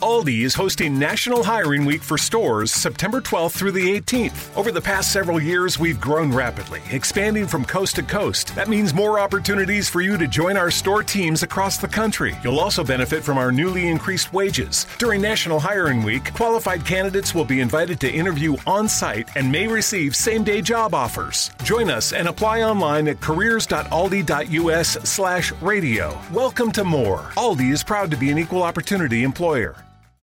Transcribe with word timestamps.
Aldi 0.00 0.44
is 0.44 0.54
hosting 0.54 0.96
National 0.96 1.42
Hiring 1.42 1.84
Week 1.84 2.02
for 2.02 2.16
stores 2.16 2.70
September 2.70 3.20
12th 3.20 3.50
through 3.50 3.72
the 3.72 4.00
18th. 4.00 4.56
Over 4.56 4.70
the 4.70 4.80
past 4.80 5.12
several 5.12 5.42
years, 5.42 5.76
we've 5.76 6.00
grown 6.00 6.32
rapidly, 6.32 6.80
expanding 6.92 7.48
from 7.48 7.64
coast 7.64 7.96
to 7.96 8.04
coast. 8.04 8.54
That 8.54 8.68
means 8.68 8.94
more 8.94 9.18
opportunities 9.18 9.88
for 9.88 10.00
you 10.00 10.16
to 10.16 10.28
join 10.28 10.56
our 10.56 10.70
store 10.70 11.02
teams 11.02 11.42
across 11.42 11.78
the 11.78 11.88
country. 11.88 12.36
You'll 12.44 12.60
also 12.60 12.84
benefit 12.84 13.24
from 13.24 13.38
our 13.38 13.50
newly 13.50 13.88
increased 13.88 14.32
wages. 14.32 14.86
During 14.98 15.20
National 15.20 15.58
Hiring 15.58 16.04
Week, 16.04 16.32
qualified 16.32 16.86
candidates 16.86 17.34
will 17.34 17.44
be 17.44 17.58
invited 17.58 17.98
to 18.00 18.08
interview 18.08 18.56
on 18.68 18.88
site 18.88 19.28
and 19.36 19.50
may 19.50 19.66
receive 19.66 20.14
same 20.14 20.44
day 20.44 20.62
job 20.62 20.94
offers. 20.94 21.50
Join 21.64 21.90
us 21.90 22.12
and 22.12 22.28
apply 22.28 22.62
online 22.62 23.08
at 23.08 23.20
careers.aldi.us 23.20 24.88
slash 25.10 25.52
radio. 25.60 26.16
Welcome 26.32 26.70
to 26.72 26.84
more. 26.84 27.32
Aldi 27.36 27.72
is 27.72 27.82
proud 27.82 28.12
to 28.12 28.16
be 28.16 28.30
an 28.30 28.38
equal 28.38 28.62
opportunity 28.62 29.24
employer. 29.24 29.74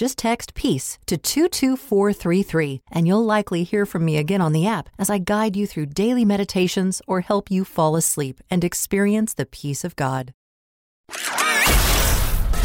Just 0.00 0.16
text 0.16 0.54
peace 0.54 0.98
to 1.04 1.18
22433 1.18 2.80
and 2.90 3.06
you'll 3.06 3.22
likely 3.22 3.64
hear 3.64 3.84
from 3.84 4.02
me 4.02 4.16
again 4.16 4.40
on 4.40 4.54
the 4.54 4.66
app 4.66 4.88
as 4.98 5.10
I 5.10 5.18
guide 5.18 5.56
you 5.56 5.66
through 5.66 5.92
daily 5.92 6.24
meditations 6.24 7.02
or 7.06 7.20
help 7.20 7.50
you 7.50 7.66
fall 7.66 7.96
asleep 7.96 8.40
and 8.50 8.64
experience 8.64 9.34
the 9.34 9.44
peace 9.44 9.84
of 9.84 9.96
God. 9.96 10.32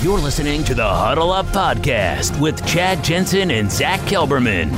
You're 0.01 0.17
listening 0.17 0.63
to 0.63 0.75
the 0.75 0.87
Huddle 0.87 1.33
Up 1.33 1.47
Podcast 1.47 2.39
with 2.39 2.65
Chad 2.65 3.03
Jensen 3.03 3.51
and 3.51 3.69
Zach 3.69 3.99
Kelberman. 4.07 4.71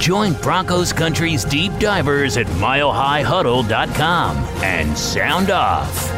Join 0.00 0.32
Broncos 0.40 0.94
Country's 0.94 1.44
deep 1.44 1.72
divers 1.78 2.38
at 2.38 2.46
milehighhuddle.com 2.46 4.36
and 4.64 4.96
sound 4.96 5.50
off. 5.50 6.10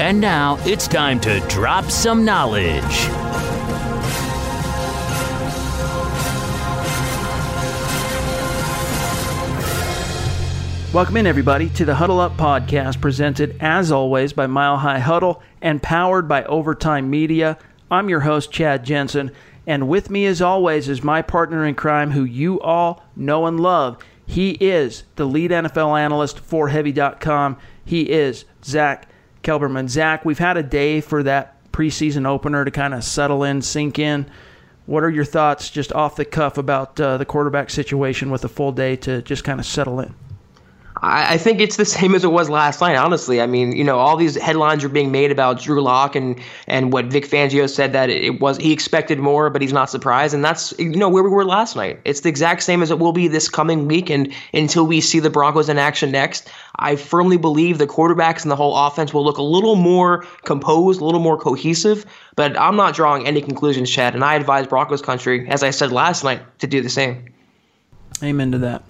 And 0.00 0.18
now 0.22 0.56
it's 0.60 0.88
time 0.88 1.20
to 1.20 1.40
drop 1.50 1.90
some 1.90 2.24
knowledge. 2.24 3.49
Welcome 10.92 11.18
in, 11.18 11.26
everybody, 11.28 11.68
to 11.68 11.84
the 11.84 11.94
Huddle 11.94 12.18
Up 12.18 12.36
podcast, 12.36 13.00
presented 13.00 13.56
as 13.60 13.92
always 13.92 14.32
by 14.32 14.48
Mile 14.48 14.76
High 14.76 14.98
Huddle 14.98 15.40
and 15.62 15.80
powered 15.80 16.26
by 16.26 16.42
Overtime 16.42 17.08
Media. 17.08 17.58
I'm 17.92 18.08
your 18.08 18.18
host, 18.18 18.50
Chad 18.50 18.84
Jensen, 18.84 19.30
and 19.68 19.88
with 19.88 20.10
me, 20.10 20.26
as 20.26 20.42
always, 20.42 20.88
is 20.88 21.04
my 21.04 21.22
partner 21.22 21.64
in 21.64 21.76
crime, 21.76 22.10
who 22.10 22.24
you 22.24 22.60
all 22.60 23.04
know 23.14 23.46
and 23.46 23.60
love. 23.60 24.02
He 24.26 24.50
is 24.60 25.04
the 25.14 25.26
lead 25.26 25.52
NFL 25.52 25.96
analyst 25.96 26.40
for 26.40 26.70
Heavy.com. 26.70 27.56
He 27.84 28.10
is 28.10 28.44
Zach 28.64 29.08
Kelberman. 29.44 29.88
Zach, 29.88 30.24
we've 30.24 30.40
had 30.40 30.56
a 30.56 30.62
day 30.64 31.00
for 31.00 31.22
that 31.22 31.70
preseason 31.70 32.26
opener 32.26 32.64
to 32.64 32.70
kind 32.72 32.94
of 32.94 33.04
settle 33.04 33.44
in, 33.44 33.62
sink 33.62 34.00
in. 34.00 34.28
What 34.86 35.04
are 35.04 35.10
your 35.10 35.24
thoughts, 35.24 35.70
just 35.70 35.92
off 35.92 36.16
the 36.16 36.24
cuff, 36.24 36.58
about 36.58 37.00
uh, 37.00 37.16
the 37.16 37.24
quarterback 37.24 37.70
situation 37.70 38.32
with 38.32 38.44
a 38.44 38.48
full 38.48 38.72
day 38.72 38.96
to 38.96 39.22
just 39.22 39.44
kind 39.44 39.60
of 39.60 39.66
settle 39.66 40.00
in? 40.00 40.16
I, 41.02 41.38
think 41.38 41.60
it's 41.60 41.76
the 41.76 41.84
same 41.98 42.14
as 42.14 42.24
it 42.24 42.32
was 42.32 42.50
last 42.50 42.80
night. 42.80 42.96
Honestly, 42.96 43.40
I 43.40 43.46
mean, 43.46 43.72
you 43.72 43.84
know, 43.84 43.98
all 43.98 44.16
these 44.16 44.36
headlines 44.36 44.84
are 44.84 44.88
being 44.88 45.10
made 45.10 45.30
about 45.30 45.60
Drew 45.60 45.82
Lock 45.82 46.14
and 46.14 46.38
and 46.66 46.92
what 46.92 47.06
Vic 47.06 47.26
Fangio 47.26 47.68
said 47.68 47.92
that 47.92 48.10
it 48.10 48.40
was 48.40 48.58
he 48.58 48.72
expected 48.72 49.18
more, 49.18 49.50
but 49.50 49.62
he's 49.62 49.72
not 49.72 49.90
surprised, 49.90 50.34
and 50.34 50.44
that's 50.44 50.78
you 50.78 50.90
know 50.90 51.08
where 51.08 51.22
we 51.22 51.30
were 51.30 51.44
last 51.44 51.76
night. 51.76 52.00
It's 52.04 52.20
the 52.20 52.28
exact 52.28 52.62
same 52.62 52.82
as 52.82 52.90
it 52.90 52.98
will 52.98 53.12
be 53.12 53.28
this 53.28 53.48
coming 53.48 53.86
week, 53.86 54.10
and 54.10 54.32
until 54.52 54.86
we 54.86 55.00
see 55.00 55.20
the 55.20 55.30
Broncos 55.30 55.68
in 55.68 55.78
action 55.78 56.10
next, 56.10 56.50
I 56.76 56.96
firmly 56.96 57.36
believe 57.36 57.78
the 57.78 57.86
quarterbacks 57.86 58.42
and 58.42 58.50
the 58.50 58.56
whole 58.56 58.76
offense 58.76 59.14
will 59.14 59.24
look 59.24 59.38
a 59.38 59.42
little 59.42 59.76
more 59.76 60.24
composed, 60.44 61.00
a 61.00 61.04
little 61.04 61.20
more 61.20 61.38
cohesive. 61.38 62.04
But 62.36 62.58
I'm 62.58 62.76
not 62.76 62.94
drawing 62.94 63.26
any 63.26 63.42
conclusions, 63.42 63.90
Chad, 63.90 64.14
and 64.14 64.24
I 64.24 64.34
advise 64.34 64.66
Broncos 64.66 65.02
country, 65.02 65.48
as 65.48 65.62
I 65.62 65.70
said 65.70 65.92
last 65.92 66.24
night, 66.24 66.40
to 66.60 66.66
do 66.66 66.80
the 66.80 66.88
same. 66.88 67.24
Amen 68.22 68.52
to 68.52 68.58
that. 68.58 68.82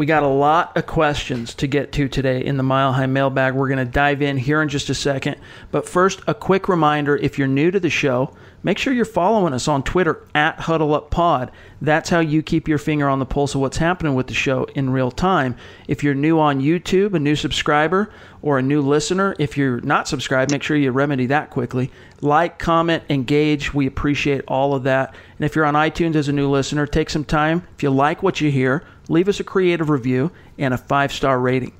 We 0.00 0.06
got 0.06 0.22
a 0.22 0.28
lot 0.28 0.78
of 0.78 0.86
questions 0.86 1.52
to 1.56 1.66
get 1.66 1.92
to 1.92 2.08
today 2.08 2.42
in 2.42 2.56
the 2.56 2.62
Mile 2.62 2.94
High 2.94 3.04
Mailbag. 3.04 3.54
We're 3.54 3.68
going 3.68 3.84
to 3.86 3.92
dive 3.92 4.22
in 4.22 4.38
here 4.38 4.62
in 4.62 4.70
just 4.70 4.88
a 4.88 4.94
second. 4.94 5.36
But 5.70 5.86
first, 5.86 6.22
a 6.26 6.32
quick 6.32 6.70
reminder 6.70 7.18
if 7.18 7.36
you're 7.36 7.46
new 7.46 7.70
to 7.70 7.78
the 7.78 7.90
show, 7.90 8.34
make 8.62 8.78
sure 8.78 8.94
you're 8.94 9.04
following 9.04 9.52
us 9.52 9.68
on 9.68 9.82
Twitter 9.82 10.26
at 10.34 10.56
HuddleUpPod. 10.56 11.50
That's 11.82 12.08
how 12.08 12.20
you 12.20 12.42
keep 12.42 12.66
your 12.66 12.78
finger 12.78 13.10
on 13.10 13.18
the 13.18 13.26
pulse 13.26 13.54
of 13.54 13.60
what's 13.60 13.76
happening 13.76 14.14
with 14.14 14.28
the 14.28 14.32
show 14.32 14.64
in 14.74 14.88
real 14.88 15.10
time. 15.10 15.54
If 15.86 16.02
you're 16.02 16.14
new 16.14 16.40
on 16.40 16.62
YouTube, 16.62 17.12
a 17.12 17.18
new 17.18 17.36
subscriber, 17.36 18.10
or 18.40 18.58
a 18.58 18.62
new 18.62 18.80
listener, 18.80 19.36
if 19.38 19.58
you're 19.58 19.82
not 19.82 20.08
subscribed, 20.08 20.50
make 20.50 20.62
sure 20.62 20.78
you 20.78 20.92
remedy 20.92 21.26
that 21.26 21.50
quickly. 21.50 21.90
Like, 22.22 22.58
comment, 22.58 23.02
engage. 23.10 23.74
We 23.74 23.86
appreciate 23.86 24.44
all 24.48 24.72
of 24.74 24.84
that. 24.84 25.14
And 25.36 25.44
if 25.44 25.54
you're 25.54 25.66
on 25.66 25.74
iTunes 25.74 26.14
as 26.14 26.28
a 26.28 26.32
new 26.32 26.48
listener, 26.48 26.86
take 26.86 27.10
some 27.10 27.24
time. 27.26 27.66
If 27.76 27.82
you 27.82 27.90
like 27.90 28.22
what 28.22 28.40
you 28.40 28.50
hear, 28.50 28.82
leave 29.10 29.28
us 29.28 29.40
a 29.40 29.44
creative 29.44 29.90
review 29.90 30.30
and 30.56 30.72
a 30.72 30.78
five 30.78 31.12
star 31.12 31.38
rating. 31.38 31.72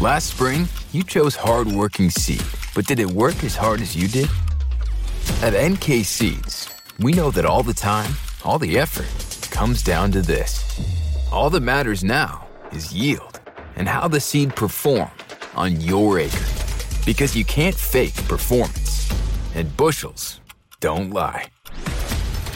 Last 0.00 0.28
spring, 0.28 0.68
you 0.92 1.02
chose 1.02 1.34
hardworking 1.34 2.10
seed, 2.10 2.42
but 2.74 2.86
did 2.86 3.00
it 3.00 3.10
work 3.10 3.42
as 3.44 3.56
hard 3.56 3.80
as 3.80 3.96
you 3.96 4.08
did? 4.08 4.30
At 5.42 5.52
NK 5.52 6.04
Seeds, 6.04 6.68
we 7.00 7.12
know 7.12 7.30
that 7.30 7.44
all 7.44 7.62
the 7.62 7.74
time, 7.74 8.12
all 8.44 8.58
the 8.58 8.78
effort 8.78 9.50
comes 9.50 9.82
down 9.82 10.12
to 10.12 10.22
this. 10.22 10.80
All 11.32 11.50
that 11.50 11.60
matters 11.60 12.04
now 12.04 12.46
is 12.72 12.94
yield 12.94 13.40
and 13.76 13.88
how 13.88 14.06
the 14.06 14.20
seed 14.20 14.54
performed 14.54 15.10
on 15.54 15.80
your 15.80 16.18
acre. 16.18 16.44
Because 17.04 17.36
you 17.36 17.44
can't 17.44 17.74
fake 17.74 18.14
performance, 18.28 19.12
and 19.54 19.74
bushels 19.76 20.40
don't 20.80 21.10
lie. 21.10 21.46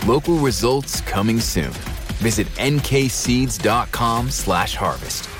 Local 0.06 0.36
results 0.36 1.00
coming 1.02 1.40
soon. 1.40 1.72
Visit 2.20 2.46
nkseeds.com 2.58 4.30
slash 4.30 4.74
harvest. 4.76 5.39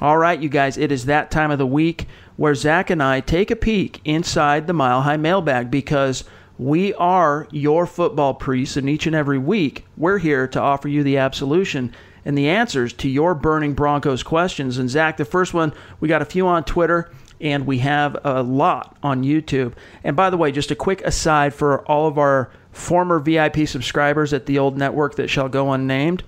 All 0.00 0.18
right, 0.18 0.40
you 0.40 0.48
guys, 0.48 0.76
it 0.76 0.90
is 0.90 1.06
that 1.06 1.30
time 1.30 1.50
of 1.50 1.58
the 1.58 1.66
week 1.66 2.06
where 2.36 2.54
Zach 2.54 2.90
and 2.90 3.02
I 3.02 3.20
take 3.20 3.50
a 3.50 3.56
peek 3.56 4.00
inside 4.04 4.66
the 4.66 4.72
Mile 4.72 5.02
High 5.02 5.16
mailbag 5.16 5.70
because 5.70 6.24
we 6.58 6.94
are 6.94 7.46
your 7.50 7.86
football 7.86 8.34
priests, 8.34 8.76
and 8.76 8.88
each 8.88 9.06
and 9.06 9.14
every 9.14 9.38
week 9.38 9.86
we're 9.96 10.18
here 10.18 10.46
to 10.48 10.60
offer 10.60 10.88
you 10.88 11.02
the 11.02 11.18
absolution 11.18 11.92
and 12.24 12.36
the 12.36 12.48
answers 12.48 12.92
to 12.94 13.08
your 13.08 13.34
burning 13.34 13.74
Broncos 13.74 14.22
questions. 14.22 14.78
And 14.78 14.88
Zach, 14.88 15.16
the 15.16 15.24
first 15.24 15.54
one, 15.54 15.72
we 16.00 16.08
got 16.08 16.22
a 16.22 16.26
few 16.26 16.46
on 16.46 16.64
Twitter 16.64 17.10
and 17.40 17.66
we 17.66 17.78
have 17.78 18.16
a 18.24 18.42
lot 18.42 18.96
on 19.02 19.22
YouTube. 19.22 19.74
And 20.02 20.16
by 20.16 20.30
the 20.30 20.36
way, 20.36 20.50
just 20.52 20.70
a 20.70 20.76
quick 20.76 21.02
aside 21.02 21.52
for 21.52 21.84
all 21.86 22.06
of 22.06 22.18
our 22.18 22.50
former 22.72 23.18
VIP 23.18 23.68
subscribers 23.68 24.32
at 24.32 24.46
the 24.46 24.58
old 24.58 24.78
network 24.78 25.16
that 25.16 25.28
shall 25.28 25.48
go 25.48 25.72
unnamed. 25.72 26.22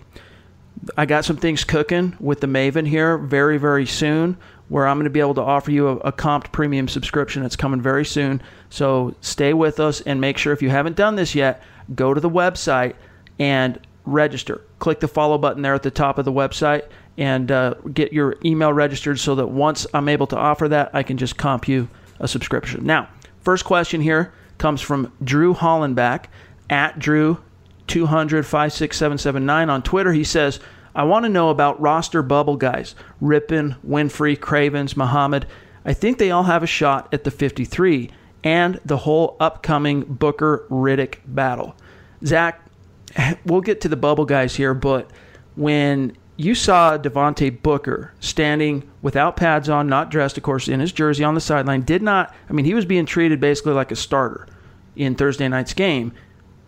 I 0.97 1.07
got 1.07 1.25
some 1.25 1.37
things 1.37 1.65
cooking 1.65 2.17
with 2.21 2.41
the 2.41 2.47
Maven 2.47 2.87
here 2.87 3.19
very, 3.19 3.59
very 3.59 3.87
soon 3.87 4.37
where 4.69 4.87
I'm 4.87 4.97
going 4.97 5.05
to 5.05 5.11
be 5.11 5.21
able 5.21 5.35
to 5.35 5.43
offer 5.43 5.71
you 5.71 5.89
a, 5.89 5.97
a 5.99 6.13
comped 6.13 6.53
premium 6.53 6.89
subscription. 6.89 7.45
It's 7.45 7.57
coming 7.57 7.81
very 7.81 8.05
soon. 8.05 8.43
So 8.69 9.15
stay 9.21 9.53
with 9.53 9.79
us 9.79 10.01
and 10.01 10.21
make 10.21 10.39
sure 10.39 10.53
if 10.53 10.63
you 10.63 10.71
haven't 10.71 10.97
done 10.97 11.17
this 11.17 11.35
yet, 11.35 11.63
go 11.95 12.13
to 12.15 12.21
the 12.21 12.31
website 12.31 12.95
and 13.39 13.79
register. 14.05 14.63
Click 14.79 15.01
the 15.01 15.09
follow 15.09 15.39
button 15.39 15.63
there 15.63 15.75
at 15.75 15.83
the 15.83 15.91
top 15.91 16.19
of 16.19 16.25
the 16.25 16.33
website 16.33 16.89
and 17.19 17.51
uh, 17.51 17.75
get 17.93 18.13
your 18.13 18.37
email 18.45 18.73
registered 18.73 19.19
so 19.19 19.35
that 19.37 19.47
once 19.47 19.87
I'm 19.95 20.09
able 20.09 20.27
to 20.29 20.37
offer 20.37 20.69
that, 20.69 20.91
I 20.93 21.03
can 21.03 21.17
just 21.17 21.37
comp 21.37 21.69
you 21.69 21.89
a 22.21 22.29
subscription. 22.29 22.85
Now, 22.85 23.09
first 23.41 23.65
question 23.65 24.01
here 24.01 24.33
comes 24.59 24.81
from 24.81 25.13
Drew 25.23 25.55
Hollenbach 25.55 26.27
at 26.71 26.99
Drew 26.99 27.39
200 27.87 28.45
56779 28.45 29.71
on 29.71 29.83
Twitter. 29.83 30.13
He 30.13 30.25
says, 30.25 30.61
I 30.95 31.05
want 31.05 31.25
to 31.25 31.29
know 31.29 31.51
about 31.51 31.81
roster 31.81 32.23
bubble 32.23 32.57
guys 32.57 32.95
Rypien, 33.23 33.77
Winfree, 33.87 34.41
Cravens, 34.41 34.97
Muhammad. 34.97 35.47
I 35.85 35.93
think 35.93 36.19
they 36.19 36.31
all 36.31 36.45
have 36.45 36.63
a 36.63 36.67
shot 36.67 37.09
at 37.13 37.25
the 37.25 37.31
53 37.31 38.11
and 38.43 38.81
the 38.85 38.97
whole 38.97 39.37
upcoming 39.39 40.03
Booker 40.03 40.67
Riddick 40.71 41.19
battle. 41.27 41.77
Zach, 42.25 42.61
we'll 43.45 43.61
get 43.61 43.81
to 43.83 43.89
the 43.89 43.97
bubble 43.97 44.25
guys 44.25 44.57
here, 44.57 44.75
but 44.75 45.11
when 45.55 46.17
you 46.37 46.55
saw 46.55 46.99
Devontae 46.99 47.63
Booker 47.63 48.13
standing 48.21 48.89
without 49.03 49.37
pads 49.37 49.69
on, 49.69 49.89
not 49.89 50.11
dressed, 50.11 50.37
of 50.37 50.43
course, 50.43 50.69
in 50.69 50.81
his 50.81 50.93
jersey 50.93 51.25
on 51.25 51.35
the 51.35 51.41
sideline, 51.41 51.83
did 51.83 52.03
not, 52.03 52.35
I 52.49 52.53
mean, 52.53 52.65
he 52.65 52.75
was 52.75 52.85
being 52.85 53.07
treated 53.07 53.41
basically 53.41 53.73
like 53.73 53.91
a 53.91 53.97
starter 53.97 54.47
in 54.97 55.15
Thursday 55.15 55.49
night's 55.49 55.75
game. 55.75 56.13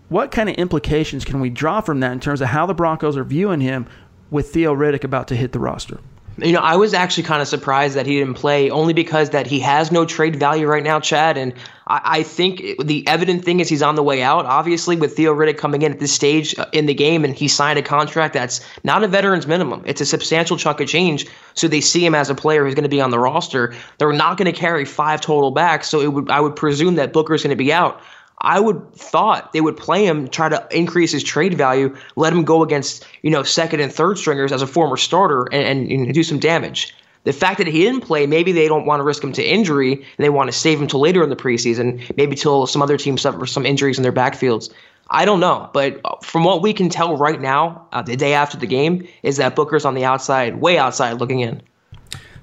What 0.08 0.30
kind 0.30 0.48
of 0.48 0.54
implications 0.56 1.24
can 1.24 1.40
we 1.40 1.50
draw 1.50 1.80
from 1.80 2.00
that 2.00 2.12
in 2.12 2.20
terms 2.20 2.40
of 2.40 2.48
how 2.48 2.66
the 2.66 2.74
Broncos 2.74 3.16
are 3.16 3.24
viewing 3.24 3.60
him 3.60 3.86
with 4.30 4.50
Theo 4.52 4.74
Riddick 4.74 5.04
about 5.04 5.28
to 5.28 5.36
hit 5.36 5.52
the 5.52 5.58
roster? 5.58 6.00
You 6.40 6.52
know, 6.52 6.60
I 6.60 6.76
was 6.76 6.94
actually 6.94 7.24
kind 7.24 7.42
of 7.42 7.48
surprised 7.48 7.96
that 7.96 8.06
he 8.06 8.20
didn't 8.20 8.34
play, 8.34 8.70
only 8.70 8.92
because 8.92 9.30
that 9.30 9.48
he 9.48 9.58
has 9.58 9.90
no 9.90 10.04
trade 10.04 10.36
value 10.36 10.68
right 10.68 10.84
now, 10.84 11.00
Chad. 11.00 11.36
And 11.36 11.52
I, 11.88 12.00
I 12.04 12.22
think 12.22 12.62
the 12.84 13.04
evident 13.08 13.44
thing 13.44 13.58
is 13.58 13.68
he's 13.68 13.82
on 13.82 13.96
the 13.96 14.04
way 14.04 14.22
out. 14.22 14.46
Obviously, 14.46 14.94
with 14.94 15.16
Theo 15.16 15.34
Riddick 15.34 15.58
coming 15.58 15.82
in 15.82 15.90
at 15.90 15.98
this 15.98 16.12
stage 16.12 16.56
uh, 16.56 16.66
in 16.72 16.86
the 16.86 16.94
game, 16.94 17.24
and 17.24 17.34
he 17.34 17.48
signed 17.48 17.76
a 17.76 17.82
contract 17.82 18.34
that's 18.34 18.60
not 18.84 19.02
a 19.02 19.08
veteran's 19.08 19.48
minimum. 19.48 19.82
It's 19.84 20.00
a 20.00 20.06
substantial 20.06 20.56
chunk 20.56 20.80
of 20.80 20.86
change. 20.86 21.26
So 21.54 21.66
they 21.66 21.80
see 21.80 22.06
him 22.06 22.14
as 22.14 22.30
a 22.30 22.36
player 22.36 22.64
who's 22.64 22.76
going 22.76 22.84
to 22.84 22.88
be 22.88 23.00
on 23.00 23.10
the 23.10 23.18
roster. 23.18 23.74
They're 23.98 24.12
not 24.12 24.38
going 24.38 24.50
to 24.50 24.56
carry 24.56 24.84
five 24.84 25.20
total 25.20 25.50
backs. 25.50 25.88
So 25.88 26.00
it 26.00 26.12
would, 26.12 26.30
I 26.30 26.40
would 26.40 26.54
presume 26.54 26.94
that 26.94 27.12
Booker's 27.12 27.42
going 27.42 27.50
to 27.50 27.56
be 27.56 27.72
out. 27.72 28.00
I 28.40 28.60
would 28.60 28.94
thought 28.94 29.52
they 29.52 29.60
would 29.60 29.76
play 29.76 30.06
him, 30.06 30.28
try 30.28 30.48
to 30.48 30.66
increase 30.70 31.12
his 31.12 31.24
trade 31.24 31.54
value, 31.54 31.96
let 32.16 32.32
him 32.32 32.44
go 32.44 32.62
against 32.62 33.06
you 33.22 33.30
know 33.30 33.42
second 33.42 33.80
and 33.80 33.92
third 33.92 34.18
stringers 34.18 34.52
as 34.52 34.62
a 34.62 34.66
former 34.66 34.96
starter 34.96 35.48
and, 35.52 35.90
and, 35.90 35.90
and 35.90 36.14
do 36.14 36.22
some 36.22 36.38
damage. 36.38 36.94
The 37.24 37.32
fact 37.32 37.58
that 37.58 37.66
he 37.66 37.80
didn't 37.80 38.02
play, 38.02 38.26
maybe 38.26 38.52
they 38.52 38.68
don't 38.68 38.86
want 38.86 39.00
to 39.00 39.04
risk 39.04 39.22
him 39.22 39.32
to 39.32 39.44
injury 39.44 39.92
and 39.92 40.04
they 40.18 40.30
want 40.30 40.50
to 40.50 40.56
save 40.56 40.80
him 40.80 40.86
till 40.86 41.00
later 41.00 41.22
in 41.22 41.30
the 41.30 41.36
preseason, 41.36 42.16
maybe 42.16 42.36
till 42.36 42.66
some 42.66 42.80
other 42.80 42.96
team 42.96 43.18
suffer 43.18 43.44
some 43.44 43.66
injuries 43.66 43.98
in 43.98 44.02
their 44.02 44.12
backfields. 44.12 44.72
I 45.10 45.24
don't 45.24 45.40
know, 45.40 45.70
but 45.72 46.00
from 46.22 46.44
what 46.44 46.62
we 46.62 46.72
can 46.72 46.90
tell 46.90 47.16
right 47.16 47.40
now, 47.40 47.86
uh, 47.92 48.02
the 48.02 48.16
day 48.16 48.34
after 48.34 48.58
the 48.58 48.66
game, 48.66 49.08
is 49.22 49.38
that 49.38 49.56
Booker's 49.56 49.84
on 49.84 49.94
the 49.94 50.04
outside, 50.04 50.60
way 50.60 50.78
outside, 50.78 51.14
looking 51.14 51.40
in. 51.40 51.62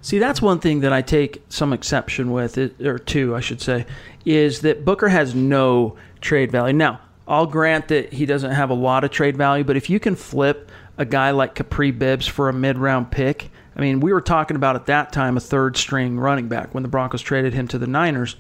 See, 0.05 0.19
that's 0.19 0.39
one 0.39 0.59
thing 0.59 0.81
that 0.81 0.93
I 0.93 1.01
take 1.01 1.41
some 1.49 1.73
exception 1.73 2.29
with, 2.29 2.59
or 2.59 2.99
two, 2.99 3.35
I 3.35 3.39
should 3.39 3.59
say, 3.59 3.87
is 4.23 4.61
that 4.61 4.85
Booker 4.85 5.07
has 5.07 5.33
no 5.33 5.97
trade 6.21 6.51
value. 6.51 6.75
Now, 6.75 6.99
I'll 7.27 7.47
grant 7.47 7.87
that 7.87 8.13
he 8.13 8.27
doesn't 8.27 8.51
have 8.51 8.69
a 8.69 8.75
lot 8.75 9.03
of 9.03 9.09
trade 9.09 9.35
value, 9.35 9.63
but 9.63 9.77
if 9.77 9.89
you 9.89 9.99
can 9.99 10.15
flip 10.15 10.69
a 10.99 11.05
guy 11.05 11.31
like 11.31 11.55
Kapri 11.55 11.89
Bibbs 11.97 12.27
for 12.27 12.49
a 12.49 12.53
mid 12.53 12.77
round 12.77 13.09
pick, 13.09 13.49
I 13.75 13.81
mean, 13.81 13.99
we 13.99 14.13
were 14.13 14.21
talking 14.21 14.55
about 14.55 14.75
at 14.75 14.85
that 14.85 15.11
time 15.11 15.37
a 15.37 15.39
third 15.39 15.75
string 15.75 16.19
running 16.19 16.49
back 16.49 16.75
when 16.75 16.83
the 16.83 16.89
Broncos 16.89 17.23
traded 17.23 17.55
him 17.55 17.67
to 17.69 17.79
the 17.79 17.87
Niners. 17.87 18.35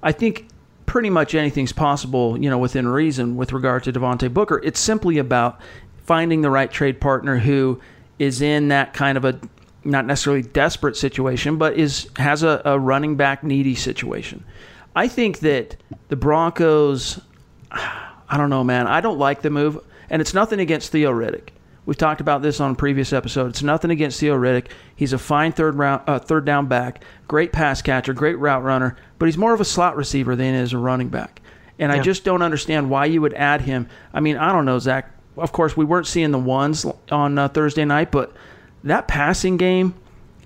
I 0.00 0.12
think 0.12 0.46
pretty 0.86 1.10
much 1.10 1.34
anything's 1.34 1.72
possible, 1.72 2.40
you 2.40 2.48
know, 2.48 2.58
within 2.58 2.86
reason 2.86 3.34
with 3.34 3.52
regard 3.52 3.82
to 3.82 3.92
Devontae 3.92 4.32
Booker. 4.32 4.60
It's 4.62 4.78
simply 4.78 5.18
about 5.18 5.60
finding 6.04 6.42
the 6.42 6.50
right 6.50 6.70
trade 6.70 7.00
partner 7.00 7.38
who 7.38 7.80
is 8.20 8.40
in 8.40 8.68
that 8.68 8.94
kind 8.94 9.18
of 9.18 9.24
a 9.24 9.40
not 9.90 10.06
necessarily 10.06 10.42
desperate 10.42 10.96
situation, 10.96 11.56
but 11.56 11.74
is 11.74 12.08
has 12.16 12.42
a, 12.42 12.62
a 12.64 12.78
running 12.78 13.16
back 13.16 13.42
needy 13.42 13.74
situation. 13.74 14.44
I 14.94 15.08
think 15.08 15.40
that 15.40 15.76
the 16.08 16.16
Broncos, 16.16 17.20
I 17.70 18.36
don't 18.36 18.50
know, 18.50 18.64
man. 18.64 18.86
I 18.86 19.00
don't 19.00 19.18
like 19.18 19.42
the 19.42 19.50
move, 19.50 19.78
and 20.10 20.20
it's 20.20 20.34
nothing 20.34 20.60
against 20.60 20.92
Theo 20.92 21.12
Riddick. 21.12 21.50
We've 21.86 21.96
talked 21.96 22.20
about 22.20 22.42
this 22.42 22.60
on 22.60 22.72
a 22.72 22.74
previous 22.74 23.14
episode. 23.14 23.46
It's 23.46 23.62
nothing 23.62 23.90
against 23.90 24.20
Theo 24.20 24.36
Riddick. 24.36 24.66
He's 24.94 25.14
a 25.14 25.18
fine 25.18 25.52
third 25.52 25.76
round, 25.76 26.02
uh, 26.06 26.18
third 26.18 26.44
down 26.44 26.66
back, 26.66 27.02
great 27.26 27.50
pass 27.50 27.80
catcher, 27.80 28.12
great 28.12 28.38
route 28.38 28.62
runner, 28.62 28.94
but 29.18 29.24
he's 29.24 29.38
more 29.38 29.54
of 29.54 29.60
a 29.62 29.64
slot 29.64 29.96
receiver 29.96 30.36
than 30.36 30.54
he 30.54 30.60
is 30.60 30.74
a 30.74 30.78
running 30.78 31.08
back. 31.08 31.40
And 31.78 31.90
yeah. 31.90 31.98
I 31.98 32.02
just 32.02 32.24
don't 32.24 32.42
understand 32.42 32.90
why 32.90 33.06
you 33.06 33.22
would 33.22 33.32
add 33.32 33.62
him. 33.62 33.88
I 34.12 34.20
mean, 34.20 34.36
I 34.36 34.52
don't 34.52 34.66
know, 34.66 34.78
Zach. 34.78 35.10
Of 35.38 35.52
course, 35.52 35.76
we 35.76 35.84
weren't 35.86 36.06
seeing 36.06 36.30
the 36.30 36.38
ones 36.38 36.84
on 37.10 37.38
uh, 37.38 37.48
Thursday 37.48 37.86
night, 37.86 38.10
but 38.10 38.34
that 38.84 39.08
passing 39.08 39.56
game, 39.56 39.94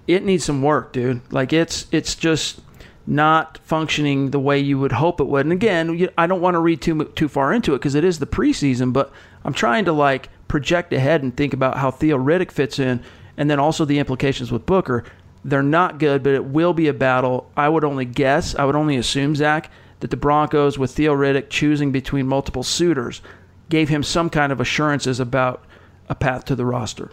it 0.07 0.25
needs 0.25 0.45
some 0.45 0.63
work, 0.63 0.93
dude. 0.93 1.21
Like 1.33 1.53
it's 1.53 1.87
it's 1.93 2.15
just 2.15 2.61
not 3.07 3.59
functioning 3.59 4.31
the 4.31 4.39
way 4.39 4.59
you 4.59 4.79
would 4.79 4.93
hope 4.93 5.21
it 5.21 5.27
would. 5.27 5.47
And 5.47 5.53
again, 5.53 6.09
I 6.17 6.27
don't 6.27 6.41
want 6.41 6.55
to 6.55 6.61
read 6.61 6.81
too 6.81 7.05
too 7.17 7.29
far 7.29 7.53
into 7.53 7.75
it 7.75 7.79
because 7.79 7.95
it 7.95 8.05
is 8.05 8.19
the 8.19 8.27
preseason, 8.27 8.93
but 8.93 9.13
I'm 9.45 9.53
trying 9.53 9.85
to 9.87 9.93
like 9.93 10.29
project 10.49 10.93
ahead 10.93 11.23
and 11.23 11.37
think 11.37 11.53
about 11.53 11.79
how 11.79 11.91
Theo 11.91 12.19
Riddick 12.19 12.51
fits 12.51 12.79
in, 12.79 13.03
and 13.37 13.51
then 13.51 13.59
also 13.59 13.85
the 13.85 13.99
implications 13.99 14.53
with 14.53 14.67
Booker. 14.67 15.05
They're 15.45 15.63
not 15.63 15.99
good, 15.99 16.23
but 16.23 16.35
it 16.35 16.45
will 16.45 16.73
be 16.73 16.87
a 16.87 16.95
battle. 16.95 17.51
I 17.57 17.69
would 17.69 17.85
only 17.85 18.05
guess, 18.05 18.55
I 18.55 18.65
would 18.65 18.77
only 18.77 18.97
assume, 18.97 19.35
Zach, 19.35 19.71
that 19.99 20.11
the 20.11 20.17
Broncos, 20.17 20.79
with 20.79 20.93
Theo 20.93 21.17
Riddick 21.17 21.49
choosing 21.49 21.91
between 21.91 22.29
multiple 22.29 22.63
suitors, 22.63 23.23
gave 23.69 23.89
him 23.89 24.03
some 24.03 24.31
kind 24.31 24.53
of 24.53 24.61
assurances 24.61 25.19
about 25.19 25.65
a 26.09 26.15
path 26.15 26.45
to 26.45 26.55
the 26.55 26.67
roster. 26.67 27.11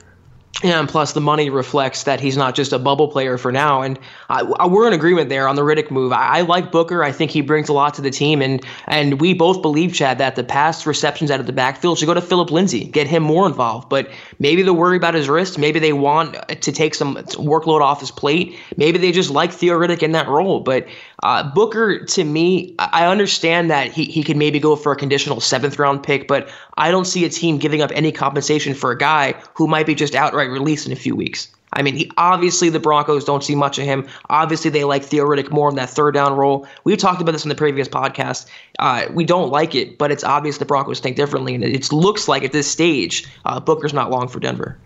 Yeah, 0.63 0.79
and 0.79 0.89
plus 0.89 1.13
the 1.13 1.21
money 1.21 1.49
reflects 1.49 2.03
that 2.03 2.19
he's 2.19 2.35
not 2.35 2.53
just 2.53 2.73
a 2.73 2.79
bubble 2.79 3.07
player 3.07 3.37
for 3.37 3.49
now. 3.49 3.81
And 3.81 3.97
I, 4.27 4.41
I, 4.41 4.67
we're 4.67 4.87
in 4.87 4.93
agreement 4.93 5.29
there 5.29 5.47
on 5.47 5.55
the 5.55 5.61
Riddick 5.61 5.89
move. 5.89 6.11
I, 6.11 6.39
I, 6.39 6.41
like 6.41 6.69
Booker. 6.69 7.01
I 7.01 7.13
think 7.13 7.31
he 7.31 7.39
brings 7.39 7.69
a 7.69 7.73
lot 7.73 7.93
to 7.93 8.01
the 8.01 8.11
team. 8.11 8.41
And 8.41 8.65
and 8.87 9.21
we 9.21 9.33
both 9.33 9.61
believe, 9.61 9.93
Chad, 9.93 10.17
that 10.17 10.35
the 10.35 10.43
past 10.43 10.85
receptions 10.85 11.31
out 11.31 11.39
of 11.39 11.45
the 11.45 11.53
backfield 11.53 11.97
should 11.97 12.07
go 12.07 12.13
to 12.13 12.21
Phillip 12.21 12.51
Lindsay, 12.51 12.83
get 12.83 13.07
him 13.07 13.23
more 13.23 13.47
involved. 13.47 13.87
But 13.87 14.09
maybe 14.39 14.61
they're 14.61 14.73
worried 14.73 14.97
about 14.97 15.13
his 15.13 15.29
wrist. 15.29 15.57
Maybe 15.57 15.79
they 15.79 15.93
want 15.93 16.35
to 16.49 16.71
take 16.73 16.93
some 16.93 17.15
workload 17.15 17.79
off 17.79 18.01
his 18.01 18.11
plate. 18.11 18.57
Maybe 18.75 18.97
they 18.97 19.13
just 19.13 19.29
like 19.29 19.53
Theo 19.53 19.79
Riddick 19.79 20.03
in 20.03 20.11
that 20.11 20.27
role. 20.27 20.59
But 20.59 20.87
uh, 21.23 21.49
Booker, 21.53 22.03
to 22.03 22.23
me, 22.23 22.75
I 22.79 23.05
understand 23.05 23.69
that 23.71 23.91
he, 23.91 24.05
he 24.05 24.23
could 24.23 24.37
maybe 24.37 24.59
go 24.59 24.75
for 24.75 24.91
a 24.91 24.95
conditional 24.95 25.39
seventh 25.39 25.79
round 25.79 26.03
pick, 26.03 26.27
but 26.27 26.49
I 26.77 26.91
don't 26.91 27.05
see 27.05 27.25
a 27.25 27.29
team 27.29 27.57
giving 27.57 27.81
up 27.81 27.91
any 27.93 28.11
compensation 28.11 28.73
for 28.73 28.91
a 28.91 28.97
guy 28.97 29.35
who 29.53 29.67
might 29.67 29.85
be 29.85 29.95
just 29.95 30.15
outright 30.39 30.51
released 30.51 30.85
in 30.85 30.93
a 30.93 30.95
few 30.95 31.15
weeks. 31.15 31.49
I 31.73 31.83
mean, 31.83 31.95
he, 31.95 32.11
obviously 32.17 32.69
the 32.69 32.79
Broncos 32.79 33.25
don't 33.25 33.43
see 33.43 33.55
much 33.55 33.77
of 33.77 33.85
him. 33.85 34.07
Obviously, 34.29 34.71
they 34.71 34.85
like 34.85 35.03
Theo 35.03 35.25
Riddick 35.25 35.51
more 35.51 35.69
in 35.69 35.75
that 35.75 35.89
third 35.89 36.13
down 36.13 36.35
role. 36.35 36.65
We 36.83 36.95
talked 36.95 37.21
about 37.21 37.33
this 37.33 37.45
in 37.45 37.49
the 37.49 37.55
previous 37.55 37.87
podcast. 37.87 38.47
Uh, 38.79 39.05
we 39.13 39.23
don't 39.23 39.51
like 39.51 39.75
it, 39.75 39.97
but 39.97 40.11
it's 40.11 40.23
obvious 40.23 40.57
the 40.57 40.65
Broncos 40.65 40.99
think 40.99 41.15
differently, 41.15 41.53
and 41.53 41.63
it 41.63 41.91
looks 41.91 42.27
like 42.27 42.43
at 42.43 42.53
this 42.53 42.69
stage, 42.69 43.27
uh, 43.45 43.59
Booker's 43.59 43.93
not 43.93 44.09
long 44.09 44.27
for 44.27 44.39
Denver. 44.39 44.77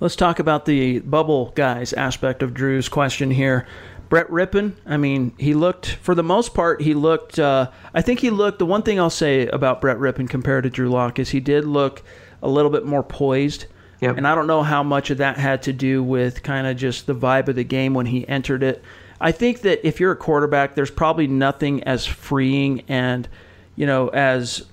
Let's 0.00 0.16
talk 0.16 0.38
about 0.40 0.66
the 0.66 0.98
bubble 1.00 1.52
guys 1.54 1.92
aspect 1.92 2.42
of 2.42 2.52
Drew's 2.52 2.88
question 2.88 3.30
here. 3.30 3.66
Brett 4.08 4.28
Rypien, 4.28 4.76
I 4.84 4.96
mean, 4.98 5.32
he 5.38 5.54
looked 5.54 5.96
for 5.96 6.14
the 6.14 6.22
most 6.22 6.54
part. 6.54 6.80
He 6.80 6.94
looked. 6.94 7.38
Uh, 7.38 7.70
I 7.94 8.02
think 8.02 8.20
he 8.20 8.30
looked. 8.30 8.58
The 8.58 8.66
one 8.66 8.82
thing 8.82 9.00
I'll 9.00 9.10
say 9.10 9.46
about 9.48 9.80
Brett 9.80 9.98
Rypien 9.98 10.28
compared 10.28 10.64
to 10.64 10.70
Drew 10.70 10.88
Lock 10.88 11.18
is 11.18 11.30
he 11.30 11.40
did 11.40 11.64
look 11.64 12.02
a 12.42 12.48
little 12.48 12.70
bit 12.70 12.84
more 12.84 13.02
poised. 13.02 13.66
Yep. 14.00 14.18
And 14.18 14.26
I 14.26 14.34
don't 14.34 14.46
know 14.46 14.62
how 14.62 14.82
much 14.82 15.10
of 15.10 15.18
that 15.18 15.38
had 15.38 15.62
to 15.62 15.72
do 15.72 16.02
with 16.02 16.42
kind 16.42 16.66
of 16.66 16.76
just 16.76 17.06
the 17.06 17.14
vibe 17.14 17.48
of 17.48 17.56
the 17.56 17.64
game 17.64 17.94
when 17.94 18.06
he 18.06 18.28
entered 18.28 18.62
it. 18.62 18.82
I 19.20 19.32
think 19.32 19.62
that 19.62 19.86
if 19.86 20.00
you're 20.00 20.12
a 20.12 20.16
quarterback, 20.16 20.74
there's 20.74 20.90
probably 20.90 21.26
nothing 21.26 21.82
as 21.84 22.04
freeing 22.04 22.82
and 22.88 23.26
you 23.74 23.86
know 23.86 24.08
as 24.08 24.66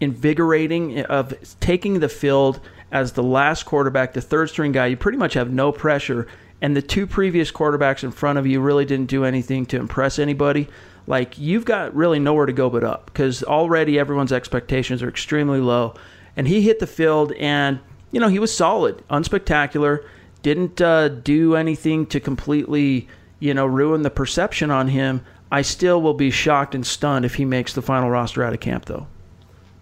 invigorating 0.00 1.00
of 1.02 1.34
taking 1.60 2.00
the 2.00 2.08
field 2.08 2.60
as 2.92 3.12
the 3.12 3.22
last 3.22 3.64
quarterback, 3.64 4.12
the 4.12 4.20
third 4.20 4.50
string 4.50 4.70
guy. 4.70 4.86
You 4.86 4.96
pretty 4.96 5.18
much 5.18 5.34
have 5.34 5.50
no 5.52 5.72
pressure 5.72 6.28
and 6.64 6.74
the 6.74 6.80
two 6.80 7.06
previous 7.06 7.52
quarterbacks 7.52 8.04
in 8.04 8.10
front 8.10 8.38
of 8.38 8.46
you 8.46 8.58
really 8.58 8.86
didn't 8.86 9.10
do 9.10 9.24
anything 9.26 9.66
to 9.66 9.76
impress 9.76 10.18
anybody, 10.18 10.66
like 11.06 11.38
you've 11.38 11.66
got 11.66 11.94
really 11.94 12.18
nowhere 12.18 12.46
to 12.46 12.54
go 12.54 12.70
but 12.70 12.82
up 12.82 13.04
because 13.04 13.42
already 13.42 13.98
everyone's 13.98 14.32
expectations 14.32 15.02
are 15.02 15.08
extremely 15.10 15.60
low. 15.60 15.94
And 16.36 16.48
he 16.48 16.62
hit 16.62 16.78
the 16.78 16.86
field 16.86 17.32
and, 17.32 17.80
you 18.14 18.20
know, 18.20 18.28
he 18.28 18.38
was 18.38 18.56
solid, 18.56 19.02
unspectacular, 19.08 20.04
didn't 20.42 20.80
uh, 20.80 21.08
do 21.08 21.56
anything 21.56 22.06
to 22.06 22.20
completely, 22.20 23.08
you 23.40 23.52
know, 23.52 23.66
ruin 23.66 24.02
the 24.02 24.10
perception 24.10 24.70
on 24.70 24.86
him. 24.86 25.20
I 25.50 25.62
still 25.62 26.00
will 26.00 26.14
be 26.14 26.30
shocked 26.30 26.76
and 26.76 26.86
stunned 26.86 27.24
if 27.24 27.34
he 27.34 27.44
makes 27.44 27.72
the 27.72 27.82
final 27.82 28.08
roster 28.08 28.44
out 28.44 28.52
of 28.52 28.60
camp, 28.60 28.84
though. 28.84 29.08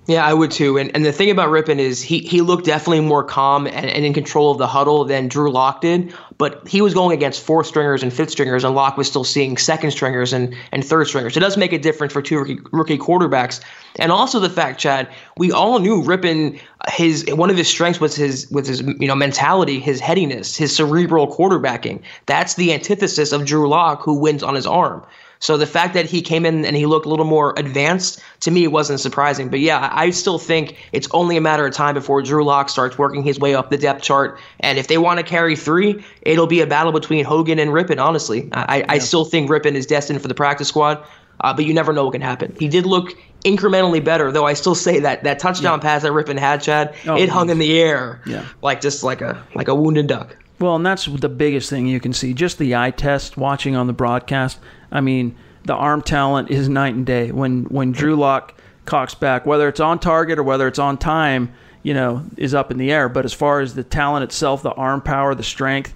Yeah, 0.09 0.27
I 0.27 0.35
would 0.35 0.51
too. 0.51 0.79
And 0.79 0.91
and 0.97 1.05
the 1.05 1.13
thing 1.13 1.31
about 1.31 1.51
Rypien 1.51 1.79
is 1.79 2.03
he 2.03 2.19
he 2.19 2.41
looked 2.41 2.65
definitely 2.65 3.01
more 3.01 3.23
calm 3.23 3.69
and, 3.69 3.87
and 3.87 4.05
in 4.05 4.13
control 4.13 4.51
of 4.51 4.59
the 4.59 4.67
huddle 4.67 5.05
than 5.05 5.29
Drew 5.29 5.51
Lock 5.51 5.81
did. 5.81 6.13
But 6.39 6.67
he 6.67 6.81
was 6.81 6.93
going 6.93 7.17
against 7.17 7.41
four 7.41 7.63
stringers 7.63 8.03
and 8.03 8.13
fifth 8.13 8.31
stringers, 8.31 8.65
and 8.65 8.75
Lock 8.75 8.97
was 8.97 9.07
still 9.07 9.23
seeing 9.23 9.57
second 9.57 9.93
stringers 9.93 10.33
and, 10.33 10.57
and 10.73 10.85
third 10.85 11.07
stringers. 11.07 11.37
It 11.37 11.41
does 11.41 11.57
make 11.57 11.73
a 11.73 11.79
difference 11.79 12.13
for 12.13 12.21
two 12.21 12.39
rookie, 12.39 12.59
rookie 12.73 12.99
quarterbacks. 12.99 13.61
And 14.01 14.11
also 14.11 14.41
the 14.41 14.51
fact, 14.51 14.81
Chad, 14.81 15.09
we 15.37 15.53
all 15.53 15.79
knew 15.79 16.03
Rypien 16.03 16.61
his 16.89 17.25
one 17.29 17.49
of 17.49 17.57
his 17.57 17.69
strengths 17.69 18.01
was 18.01 18.17
his 18.17 18.51
with 18.51 18.67
his 18.67 18.81
you 18.81 19.07
know 19.07 19.15
mentality, 19.15 19.79
his 19.79 20.01
headiness, 20.01 20.57
his 20.57 20.75
cerebral 20.75 21.33
quarterbacking. 21.33 22.03
That's 22.27 22.55
the 22.55 22.73
antithesis 22.75 23.31
of 23.31 23.45
Drew 23.45 23.69
Lock, 23.69 24.03
who 24.03 24.15
wins 24.15 24.43
on 24.43 24.57
his 24.57 24.67
arm. 24.67 25.05
So 25.43 25.57
the 25.57 25.67
fact 25.67 25.93
that 25.95 26.07
he 26.07 26.23
came 26.23 26.47
in 26.47 26.65
and 26.65 26.77
he 26.77 26.87
looked 26.87 27.05
a 27.05 27.09
little 27.09 27.25
more 27.25 27.53
advanced 27.57 28.23
to 28.41 28.53
me 28.53 28.69
wasn't 28.69 29.01
surprising. 29.01 29.49
But 29.49 29.59
yeah, 29.59 29.91
I 29.93 30.11
still 30.11 30.39
think 30.39 30.77
it's 30.93 31.09
only 31.11 31.37
a 31.37 31.41
matter 31.41 31.67
of 31.67 31.75
time 31.75 31.95
before 31.95 32.23
Drew 32.23 32.45
Lock 32.45 32.69
starts 32.69 32.97
working 32.97 33.25
his 33.25 33.41
way 33.41 33.53
up 33.53 33.69
the 33.69 33.77
depth 33.77 34.03
chart. 34.03 34.39
And 34.61 34.79
if 34.79 34.87
they 34.87 34.99
want 34.99 35.19
to 35.19 35.25
carry 35.25 35.57
three, 35.57 36.05
it'll 36.21 36.47
be 36.47 36.61
a 36.61 36.67
battle 36.67 36.93
between 36.93 37.25
Hogan 37.25 37.59
and 37.59 37.73
Rypien. 37.73 38.01
Honestly, 38.01 38.49
I, 38.53 38.79
yeah. 38.79 38.87
I 38.89 38.99
still 38.99 39.25
think 39.25 39.51
Rypien 39.51 39.75
is 39.75 39.85
destined 39.85 40.23
for 40.23 40.29
the 40.29 40.35
practice 40.35 40.69
squad. 40.69 41.05
Uh, 41.41 41.53
but 41.53 41.65
you 41.65 41.75
never 41.75 41.93
know 41.93 42.05
what 42.05 42.13
can 42.13 42.21
happen. 42.21 42.55
He 42.61 42.69
did 42.69 42.87
look 42.87 43.19
incrementally 43.45 44.05
better, 44.05 44.31
though. 44.31 44.47
I 44.47 44.53
still 44.53 44.77
say 44.77 45.01
that 45.01 45.25
that 45.25 45.41
touchdown 45.41 45.81
yeah. 45.81 45.83
pass 45.83 46.03
that 46.03 46.13
Rypien 46.13 46.39
had, 46.39 46.63
Chad, 46.63 46.95
oh, 47.09 47.17
it 47.17 47.29
hung 47.29 47.51
in 47.51 47.59
the 47.59 47.81
air, 47.81 48.21
yeah. 48.27 48.47
like 48.63 48.81
just 48.81 49.03
like 49.03 49.21
a 49.23 49.43
like 49.57 49.67
a 49.67 49.75
wounded 49.75 50.07
duck. 50.07 50.37
Well, 50.61 50.77
and 50.77 50.87
that's 50.87 51.07
the 51.07 51.29
biggest 51.29 51.69
thing 51.69 51.89
you 51.89 51.99
can 51.99 52.13
see. 52.13 52.33
Just 52.33 52.59
the 52.59 52.77
eye 52.77 52.93
test 52.93 53.37
watching 53.37 53.75
on 53.75 53.89
the 53.89 53.93
broadcast. 53.93 54.61
I 54.93 55.01
mean, 55.01 55.37
the 55.65 55.75
arm 55.75 56.03
talent 56.03 56.51
is 56.51 56.69
night 56.69 56.95
and 56.95 57.07
day. 57.07 57.33
When 57.33 57.65
when 57.65 57.93
Drew 57.93 58.17
Lock 58.17 58.55
cocks 58.85 59.15
back, 59.15 59.47
whether 59.47 59.69
it's 59.69 59.81
on 59.81 59.99
target 59.99 60.39
or 60.39 60.43
whether 60.43 60.69
it's 60.69 60.79
on 60.79 60.99
time, 60.99 61.53
you 61.83 61.95
know, 61.95 62.25
is 62.37 62.55
up 62.55 62.71
in 62.71 62.79
the 62.79 62.93
air. 62.93 63.09
But 63.09 63.25
as 63.25 63.33
far 63.33 63.61
as 63.61 63.75
the 63.75 63.85
talent 63.85 64.25
itself, 64.25 64.63
the 64.63 64.73
arm 64.73 65.01
power, 65.01 65.35
the 65.35 65.43
strength, 65.43 65.95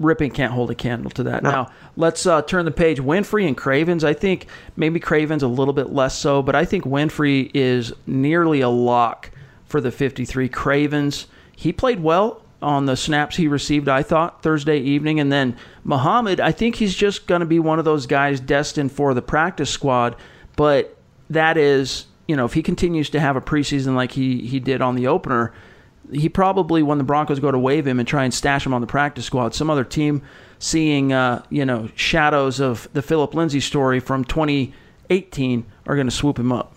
Rypien 0.00 0.34
can't 0.34 0.52
hold 0.52 0.70
a 0.70 0.74
candle 0.74 1.10
to 1.12 1.22
that. 1.24 1.42
No. 1.42 1.50
Now, 1.50 1.70
let's 1.96 2.26
uh, 2.26 2.42
turn 2.42 2.64
the 2.64 2.70
page. 2.70 2.98
Winfree 2.98 3.46
and 3.46 3.56
Cravens. 3.56 4.04
I 4.04 4.14
think 4.14 4.46
maybe 4.76 5.00
Cravens 5.00 5.42
a 5.42 5.48
little 5.48 5.74
bit 5.74 5.90
less 5.90 6.18
so, 6.18 6.42
but 6.42 6.54
I 6.54 6.64
think 6.64 6.84
Winfree 6.84 7.50
is 7.54 7.92
nearly 8.06 8.60
a 8.60 8.68
lock 8.68 9.30
for 9.64 9.80
the 9.80 9.90
53. 9.90 10.48
Cravens, 10.48 11.26
he 11.56 11.72
played 11.72 12.00
well 12.00 12.41
on 12.62 12.86
the 12.86 12.96
snaps 12.96 13.36
he 13.36 13.48
received, 13.48 13.88
I 13.88 14.02
thought, 14.02 14.42
Thursday 14.42 14.78
evening. 14.78 15.20
And 15.20 15.30
then 15.32 15.56
Muhammad, 15.84 16.40
I 16.40 16.52
think 16.52 16.76
he's 16.76 16.94
just 16.94 17.26
going 17.26 17.40
to 17.40 17.46
be 17.46 17.58
one 17.58 17.78
of 17.78 17.84
those 17.84 18.06
guys 18.06 18.40
destined 18.40 18.92
for 18.92 19.14
the 19.14 19.22
practice 19.22 19.70
squad. 19.70 20.16
But 20.56 20.96
that 21.30 21.56
is, 21.56 22.06
you 22.26 22.36
know, 22.36 22.44
if 22.44 22.54
he 22.54 22.62
continues 22.62 23.10
to 23.10 23.20
have 23.20 23.36
a 23.36 23.40
preseason 23.40 23.94
like 23.94 24.12
he, 24.12 24.46
he 24.46 24.60
did 24.60 24.80
on 24.80 24.94
the 24.94 25.06
opener, 25.06 25.52
he 26.10 26.28
probably, 26.28 26.82
when 26.82 26.98
the 26.98 27.04
Broncos 27.04 27.40
go 27.40 27.50
to 27.50 27.58
waive 27.58 27.86
him 27.86 27.98
and 27.98 28.06
try 28.06 28.24
and 28.24 28.34
stash 28.34 28.66
him 28.66 28.74
on 28.74 28.80
the 28.80 28.86
practice 28.86 29.24
squad, 29.24 29.54
some 29.54 29.70
other 29.70 29.84
team 29.84 30.22
seeing, 30.58 31.12
uh, 31.12 31.42
you 31.50 31.64
know, 31.64 31.88
shadows 31.96 32.60
of 32.60 32.88
the 32.92 33.02
Phillip 33.02 33.34
Lindsay 33.34 33.60
story 33.60 34.00
from 34.00 34.24
2018 34.24 35.64
are 35.86 35.94
going 35.94 36.06
to 36.06 36.10
swoop 36.10 36.38
him 36.38 36.52
up. 36.52 36.76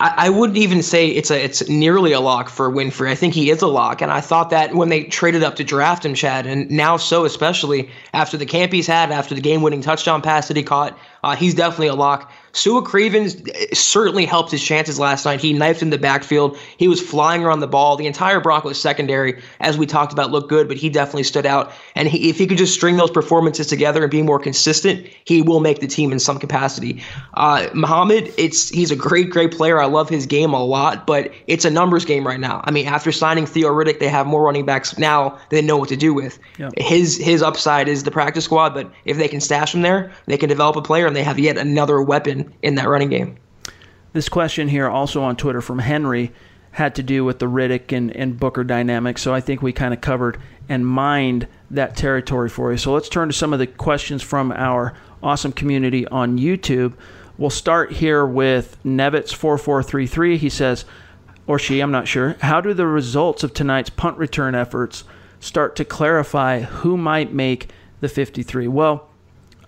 I, 0.00 0.28
wouldn't 0.28 0.58
even 0.58 0.82
say 0.82 1.08
it's 1.08 1.30
a 1.30 1.42
it's 1.42 1.66
nearly 1.68 2.12
a 2.12 2.20
lock 2.20 2.50
for 2.50 2.70
Winfree. 2.70 3.08
I 3.08 3.14
think 3.14 3.32
he 3.32 3.50
is 3.50 3.62
a 3.62 3.66
lock, 3.66 4.02
and 4.02 4.12
I 4.12 4.20
thought 4.20 4.50
that 4.50 4.74
when 4.74 4.90
they 4.90 5.04
traded 5.04 5.42
up 5.42 5.56
to 5.56 5.64
draft 5.64 6.04
him, 6.04 6.14
Chad, 6.14 6.46
and 6.46 6.70
now 6.70 6.98
so 6.98 7.24
especially 7.24 7.90
after 8.12 8.36
the 8.36 8.44
camp 8.44 8.72
he's 8.72 8.86
had, 8.86 9.10
after 9.10 9.34
the 9.34 9.40
game-winning 9.40 9.80
touchdown 9.80 10.20
pass 10.20 10.48
that 10.48 10.56
he 10.56 10.62
caught, 10.62 10.98
uh, 11.24 11.34
he's 11.36 11.54
definitely 11.54 11.86
a 11.86 11.94
lock. 11.94 12.30
Sua 12.52 12.82
Cravens 12.82 13.36
certainly 13.72 14.24
helped 14.24 14.50
his 14.50 14.62
chances 14.62 14.98
last 14.98 15.24
night. 15.24 15.40
He 15.40 15.52
knifed 15.52 15.82
in 15.82 15.90
the 15.90 15.98
backfield. 15.98 16.58
He 16.76 16.88
was 16.88 17.00
flying 17.00 17.44
around 17.44 17.60
the 17.60 17.66
ball. 17.66 17.96
The 17.96 18.06
entire 18.06 18.40
Broncos 18.40 18.80
secondary, 18.80 19.40
as 19.60 19.78
we 19.78 19.86
talked 19.86 20.12
about, 20.12 20.30
looked 20.30 20.48
good, 20.48 20.68
but 20.68 20.76
he 20.76 20.88
definitely 20.88 21.22
stood 21.24 21.46
out. 21.46 21.72
And 21.94 22.08
he, 22.08 22.28
if 22.30 22.38
he 22.38 22.46
could 22.46 22.58
just 22.58 22.74
string 22.74 22.96
those 22.96 23.10
performances 23.10 23.66
together 23.66 24.02
and 24.02 24.10
be 24.10 24.22
more 24.22 24.38
consistent, 24.38 25.06
he 25.24 25.42
will 25.42 25.60
make 25.60 25.80
the 25.80 25.86
team 25.86 26.12
in 26.12 26.18
some 26.18 26.38
capacity. 26.38 27.02
Uh, 27.34 27.68
Muhammad, 27.74 28.32
it's 28.36 28.68
he's 28.68 28.90
a 28.90 28.96
great, 28.96 29.30
great 29.30 29.52
player. 29.52 29.80
I 29.80 29.86
love 29.86 30.08
his 30.08 30.26
game 30.26 30.52
a 30.52 30.62
lot, 30.62 31.06
but 31.06 31.32
it's 31.46 31.64
a 31.64 31.70
numbers 31.70 32.04
game 32.04 32.26
right 32.26 32.40
now. 32.40 32.60
I 32.64 32.70
mean, 32.70 32.86
after 32.86 33.12
signing 33.12 33.46
Theo 33.46 33.68
Riddick, 33.68 33.98
they 34.00 34.08
have 34.08 34.26
more 34.26 34.42
running 34.42 34.66
backs 34.66 34.98
now 34.98 35.38
they 35.50 35.62
know 35.62 35.76
what 35.76 35.88
to 35.88 35.96
do 35.96 36.12
with. 36.14 36.38
Yeah. 36.58 36.70
His 36.76 37.16
his 37.16 37.42
upside 37.42 37.88
is 37.88 38.04
the 38.04 38.10
practice 38.10 38.44
squad, 38.44 38.74
but 38.74 38.90
if 39.04 39.16
they 39.16 39.28
can 39.28 39.40
stash 39.40 39.74
him 39.74 39.82
there, 39.82 40.12
they 40.26 40.36
can 40.36 40.48
develop 40.48 40.76
a 40.76 40.82
player, 40.82 41.06
and 41.06 41.14
they 41.14 41.22
have 41.22 41.38
yet 41.38 41.56
another 41.56 42.02
weapon 42.02 42.37
in 42.62 42.74
that 42.76 42.88
running 42.88 43.08
game. 43.08 43.36
This 44.12 44.28
question 44.28 44.68
here, 44.68 44.88
also 44.88 45.22
on 45.22 45.36
Twitter 45.36 45.60
from 45.60 45.78
Henry, 45.78 46.32
had 46.72 46.94
to 46.94 47.02
do 47.02 47.24
with 47.24 47.38
the 47.38 47.46
Riddick 47.46 47.96
and, 47.96 48.14
and 48.14 48.38
Booker 48.38 48.64
dynamic. 48.64 49.18
So 49.18 49.34
I 49.34 49.40
think 49.40 49.62
we 49.62 49.72
kind 49.72 49.92
of 49.92 50.00
covered 50.00 50.40
and 50.68 50.86
mined 50.86 51.48
that 51.70 51.96
territory 51.96 52.48
for 52.48 52.70
you. 52.70 52.78
So 52.78 52.92
let's 52.92 53.08
turn 53.08 53.28
to 53.28 53.32
some 53.32 53.52
of 53.52 53.58
the 53.58 53.66
questions 53.66 54.22
from 54.22 54.52
our 54.52 54.94
awesome 55.22 55.52
community 55.52 56.06
on 56.06 56.38
YouTube. 56.38 56.94
We'll 57.36 57.50
start 57.50 57.92
here 57.92 58.26
with 58.26 58.78
Nevitz4433. 58.84 60.36
He 60.36 60.48
says, 60.48 60.84
or 61.46 61.58
she, 61.58 61.80
I'm 61.80 61.90
not 61.90 62.08
sure, 62.08 62.36
how 62.40 62.60
do 62.60 62.74
the 62.74 62.86
results 62.86 63.42
of 63.42 63.54
tonight's 63.54 63.90
punt 63.90 64.18
return 64.18 64.54
efforts 64.54 65.04
start 65.40 65.76
to 65.76 65.84
clarify 65.84 66.60
who 66.60 66.96
might 66.96 67.32
make 67.32 67.68
the 68.00 68.08
53? 68.08 68.68
Well, 68.68 69.08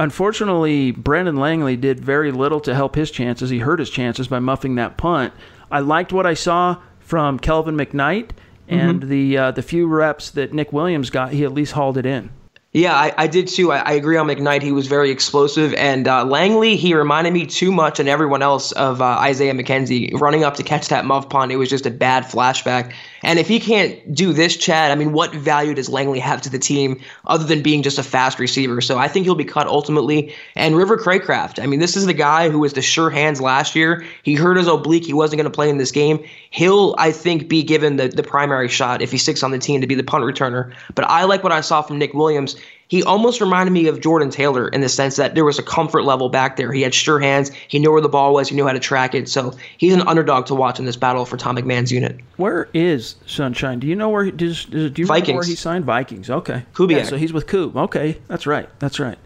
Unfortunately, 0.00 0.92
Brendan 0.92 1.36
Langley 1.36 1.76
did 1.76 2.00
very 2.00 2.32
little 2.32 2.58
to 2.60 2.74
help 2.74 2.94
his 2.94 3.10
chances. 3.10 3.50
He 3.50 3.58
hurt 3.58 3.78
his 3.78 3.90
chances 3.90 4.28
by 4.28 4.38
muffing 4.38 4.76
that 4.76 4.96
punt. 4.96 5.34
I 5.70 5.80
liked 5.80 6.10
what 6.10 6.24
I 6.24 6.32
saw 6.32 6.78
from 7.00 7.38
Kelvin 7.38 7.76
McKnight 7.76 8.30
and 8.66 9.00
mm-hmm. 9.02 9.10
the 9.10 9.36
uh, 9.36 9.50
the 9.50 9.60
few 9.60 9.86
reps 9.86 10.30
that 10.30 10.54
Nick 10.54 10.72
Williams 10.72 11.10
got. 11.10 11.34
He 11.34 11.44
at 11.44 11.52
least 11.52 11.72
hauled 11.72 11.98
it 11.98 12.06
in. 12.06 12.30
Yeah, 12.72 12.94
I, 12.94 13.12
I 13.16 13.26
did 13.26 13.48
too. 13.48 13.72
I, 13.72 13.78
I, 13.78 13.92
agree 13.94 14.16
on 14.16 14.28
McKnight. 14.28 14.62
He 14.62 14.70
was 14.70 14.86
very 14.86 15.10
explosive. 15.10 15.74
And 15.74 16.06
uh, 16.06 16.24
Langley, 16.24 16.76
he 16.76 16.94
reminded 16.94 17.32
me 17.32 17.44
too 17.44 17.72
much 17.72 17.98
and 17.98 18.08
everyone 18.08 18.42
else 18.42 18.70
of 18.70 19.02
uh, 19.02 19.04
Isaiah 19.04 19.54
McKenzie 19.54 20.12
running 20.20 20.44
up 20.44 20.54
to 20.54 20.62
catch 20.62 20.86
that 20.86 21.04
muff 21.04 21.28
punt. 21.28 21.50
It 21.50 21.56
was 21.56 21.68
just 21.68 21.84
a 21.84 21.90
bad 21.90 22.22
flashback. 22.22 22.92
And 23.24 23.40
if 23.40 23.48
he 23.48 23.58
can't 23.58 24.14
do 24.14 24.32
this, 24.32 24.56
Chad, 24.56 24.92
I 24.92 24.94
mean, 24.94 25.12
what 25.12 25.34
value 25.34 25.74
does 25.74 25.88
Langley 25.88 26.20
have 26.20 26.42
to 26.42 26.48
the 26.48 26.60
team 26.60 27.00
other 27.26 27.42
than 27.42 27.60
being 27.60 27.82
just 27.82 27.98
a 27.98 28.04
fast 28.04 28.38
receiver? 28.38 28.80
So 28.80 28.98
I 28.98 29.08
think 29.08 29.26
he'll 29.26 29.34
be 29.34 29.44
cut 29.44 29.66
ultimately. 29.66 30.32
And 30.54 30.76
River 30.76 30.96
Cracraft, 30.96 31.60
I 31.60 31.66
mean, 31.66 31.80
this 31.80 31.96
is 31.96 32.06
the 32.06 32.14
guy 32.14 32.50
who 32.50 32.60
was 32.60 32.74
the 32.74 32.82
sure 32.82 33.10
hands 33.10 33.40
last 33.40 33.74
year. 33.74 34.06
He 34.22 34.36
hurt 34.36 34.56
his 34.56 34.68
oblique. 34.68 35.04
He 35.04 35.12
wasn't 35.12 35.38
going 35.38 35.50
to 35.50 35.54
play 35.54 35.68
in 35.68 35.78
this 35.78 35.90
game. 35.90 36.24
He'll, 36.50 36.94
I 36.98 37.10
think, 37.10 37.48
be 37.48 37.64
given 37.64 37.96
the, 37.96 38.06
the 38.06 38.22
primary 38.22 38.68
shot 38.68 39.02
if 39.02 39.10
he 39.10 39.18
sticks 39.18 39.42
on 39.42 39.50
the 39.50 39.58
team 39.58 39.80
to 39.80 39.88
be 39.88 39.96
the 39.96 40.04
punt 40.04 40.22
returner. 40.22 40.72
But 40.94 41.04
I 41.06 41.24
like 41.24 41.42
what 41.42 41.52
I 41.52 41.62
saw 41.62 41.82
from 41.82 41.98
Nick 41.98 42.14
Williams 42.14 42.59
he 42.90 43.04
almost 43.04 43.40
reminded 43.40 43.70
me 43.70 43.86
of 43.86 44.00
Jordan 44.00 44.30
Taylor 44.30 44.66
in 44.66 44.80
the 44.80 44.88
sense 44.88 45.14
that 45.14 45.36
there 45.36 45.44
was 45.44 45.60
a 45.60 45.62
comfort 45.62 46.02
level 46.02 46.28
back 46.28 46.56
there. 46.56 46.72
He 46.72 46.82
had 46.82 46.92
sure 46.92 47.20
hands. 47.20 47.52
He 47.68 47.78
knew 47.78 47.92
where 47.92 48.00
the 48.00 48.08
ball 48.08 48.34
was. 48.34 48.48
He 48.48 48.56
knew 48.56 48.66
how 48.66 48.72
to 48.72 48.80
track 48.80 49.14
it. 49.14 49.28
So 49.28 49.54
he's 49.78 49.94
an 49.94 50.02
underdog 50.08 50.46
to 50.46 50.56
watch 50.56 50.80
in 50.80 50.86
this 50.86 50.96
battle 50.96 51.24
for 51.24 51.36
Tom 51.36 51.56
McMahon's 51.56 51.92
unit. 51.92 52.18
Where 52.36 52.68
is 52.74 53.14
Sunshine? 53.26 53.78
Do 53.78 53.86
you 53.86 53.94
know 53.94 54.08
where? 54.08 54.24
He, 54.24 54.32
does, 54.32 54.64
does, 54.64 54.90
do 54.90 55.02
you 55.02 55.06
Vikings. 55.06 55.36
where 55.36 55.44
he 55.44 55.54
signed? 55.54 55.84
Vikings. 55.84 56.30
Okay. 56.30 56.64
Kubiak. 56.74 56.90
Yeah, 56.90 57.02
so 57.04 57.16
he's 57.16 57.32
with 57.32 57.46
Kub. 57.46 57.76
Okay, 57.76 58.18
that's 58.26 58.44
right. 58.44 58.68
That's 58.80 58.98
right. 58.98 59.18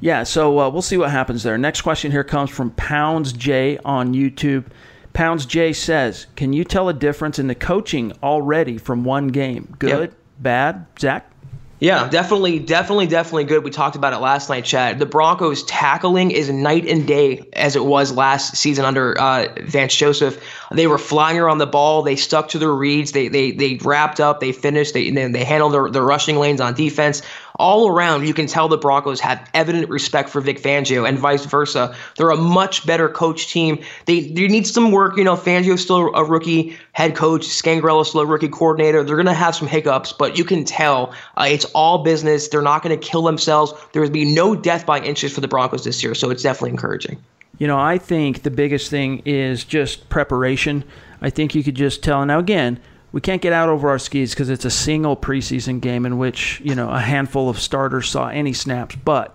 Yeah. 0.00 0.22
So 0.22 0.58
uh, 0.58 0.70
we'll 0.70 0.80
see 0.80 0.96
what 0.96 1.10
happens 1.10 1.42
there. 1.42 1.58
Next 1.58 1.82
question 1.82 2.10
here 2.10 2.24
comes 2.24 2.48
from 2.48 2.70
Pounds 2.70 3.34
J 3.34 3.76
on 3.84 4.14
YouTube. 4.14 4.64
Pounds 5.12 5.44
J 5.44 5.74
says, 5.74 6.28
"Can 6.34 6.54
you 6.54 6.64
tell 6.64 6.88
a 6.88 6.94
difference 6.94 7.38
in 7.38 7.46
the 7.46 7.54
coaching 7.54 8.14
already 8.22 8.78
from 8.78 9.04
one 9.04 9.28
game? 9.28 9.76
Good, 9.78 10.10
yep. 10.10 10.18
bad, 10.38 10.86
Zach?" 10.98 11.30
Yeah, 11.78 12.08
definitely, 12.08 12.58
definitely, 12.58 13.06
definitely 13.06 13.44
good. 13.44 13.62
We 13.62 13.70
talked 13.70 13.96
about 13.96 14.14
it 14.14 14.18
last 14.18 14.48
night, 14.48 14.64
Chad. 14.64 14.98
The 14.98 15.04
Broncos 15.04 15.62
tackling 15.64 16.30
is 16.30 16.48
night 16.48 16.86
and 16.86 17.06
day 17.06 17.46
as 17.52 17.76
it 17.76 17.84
was 17.84 18.12
last 18.12 18.56
season 18.56 18.86
under 18.86 19.18
uh, 19.20 19.48
Vance 19.60 19.94
Joseph. 19.94 20.42
They 20.72 20.86
were 20.86 20.96
flying 20.96 21.38
around 21.38 21.58
the 21.58 21.66
ball. 21.66 22.02
They 22.02 22.16
stuck 22.16 22.48
to 22.48 22.58
their 22.58 22.72
reads. 22.72 23.12
They 23.12 23.28
they 23.28 23.50
they 23.50 23.74
wrapped 23.82 24.20
up. 24.20 24.40
They 24.40 24.52
finished. 24.52 24.94
They 24.94 25.10
they 25.10 25.44
handled 25.44 25.74
their, 25.74 25.90
their 25.90 26.02
rushing 26.02 26.36
lanes 26.36 26.62
on 26.62 26.72
defense 26.72 27.20
all 27.58 27.88
around, 27.88 28.26
you 28.26 28.34
can 28.34 28.46
tell 28.46 28.68
the 28.68 28.78
Broncos 28.78 29.20
have 29.20 29.48
evident 29.54 29.88
respect 29.88 30.28
for 30.28 30.40
Vic 30.40 30.60
Fangio 30.60 31.08
and 31.08 31.18
vice 31.18 31.44
versa. 31.44 31.94
They're 32.16 32.30
a 32.30 32.36
much 32.36 32.86
better 32.86 33.08
coach 33.08 33.48
team. 33.48 33.82
They, 34.06 34.20
they 34.20 34.48
need 34.48 34.66
some 34.66 34.92
work. 34.92 35.16
You 35.16 35.24
know, 35.24 35.36
Fangio's 35.36 35.82
still 35.82 36.14
a 36.14 36.24
rookie 36.24 36.76
head 36.92 37.14
coach, 37.14 37.42
Scangarello's 37.42 38.08
still 38.08 38.20
a 38.20 38.26
rookie 38.26 38.48
coordinator. 38.48 39.02
They're 39.02 39.16
going 39.16 39.26
to 39.26 39.34
have 39.34 39.54
some 39.54 39.68
hiccups, 39.68 40.12
but 40.12 40.38
you 40.38 40.44
can 40.44 40.64
tell 40.64 41.14
uh, 41.36 41.46
it's 41.48 41.64
all 41.66 42.02
business. 42.02 42.48
They're 42.48 42.62
not 42.62 42.82
going 42.82 42.98
to 42.98 43.06
kill 43.06 43.22
themselves. 43.22 43.72
There 43.92 44.02
will 44.02 44.10
be 44.10 44.24
no 44.34 44.54
death 44.54 44.86
by 44.86 45.00
inches 45.00 45.32
for 45.32 45.40
the 45.40 45.48
Broncos 45.48 45.84
this 45.84 46.02
year, 46.02 46.14
so 46.14 46.30
it's 46.30 46.42
definitely 46.42 46.70
encouraging. 46.70 47.22
You 47.58 47.66
know, 47.66 47.78
I 47.78 47.98
think 47.98 48.42
the 48.42 48.50
biggest 48.50 48.90
thing 48.90 49.22
is 49.24 49.64
just 49.64 50.08
preparation. 50.08 50.84
I 51.22 51.30
think 51.30 51.54
you 51.54 51.64
could 51.64 51.74
just 51.74 52.02
tell. 52.02 52.24
Now, 52.26 52.38
again, 52.38 52.78
we 53.16 53.22
can't 53.22 53.40
get 53.40 53.54
out 53.54 53.70
over 53.70 53.88
our 53.88 53.98
skis 53.98 54.34
because 54.34 54.50
it's 54.50 54.66
a 54.66 54.70
single 54.70 55.16
preseason 55.16 55.80
game 55.80 56.04
in 56.04 56.18
which 56.18 56.60
you 56.62 56.74
know 56.74 56.90
a 56.90 57.00
handful 57.00 57.48
of 57.48 57.58
starters 57.58 58.10
saw 58.10 58.28
any 58.28 58.52
snaps. 58.52 58.94
But 58.94 59.34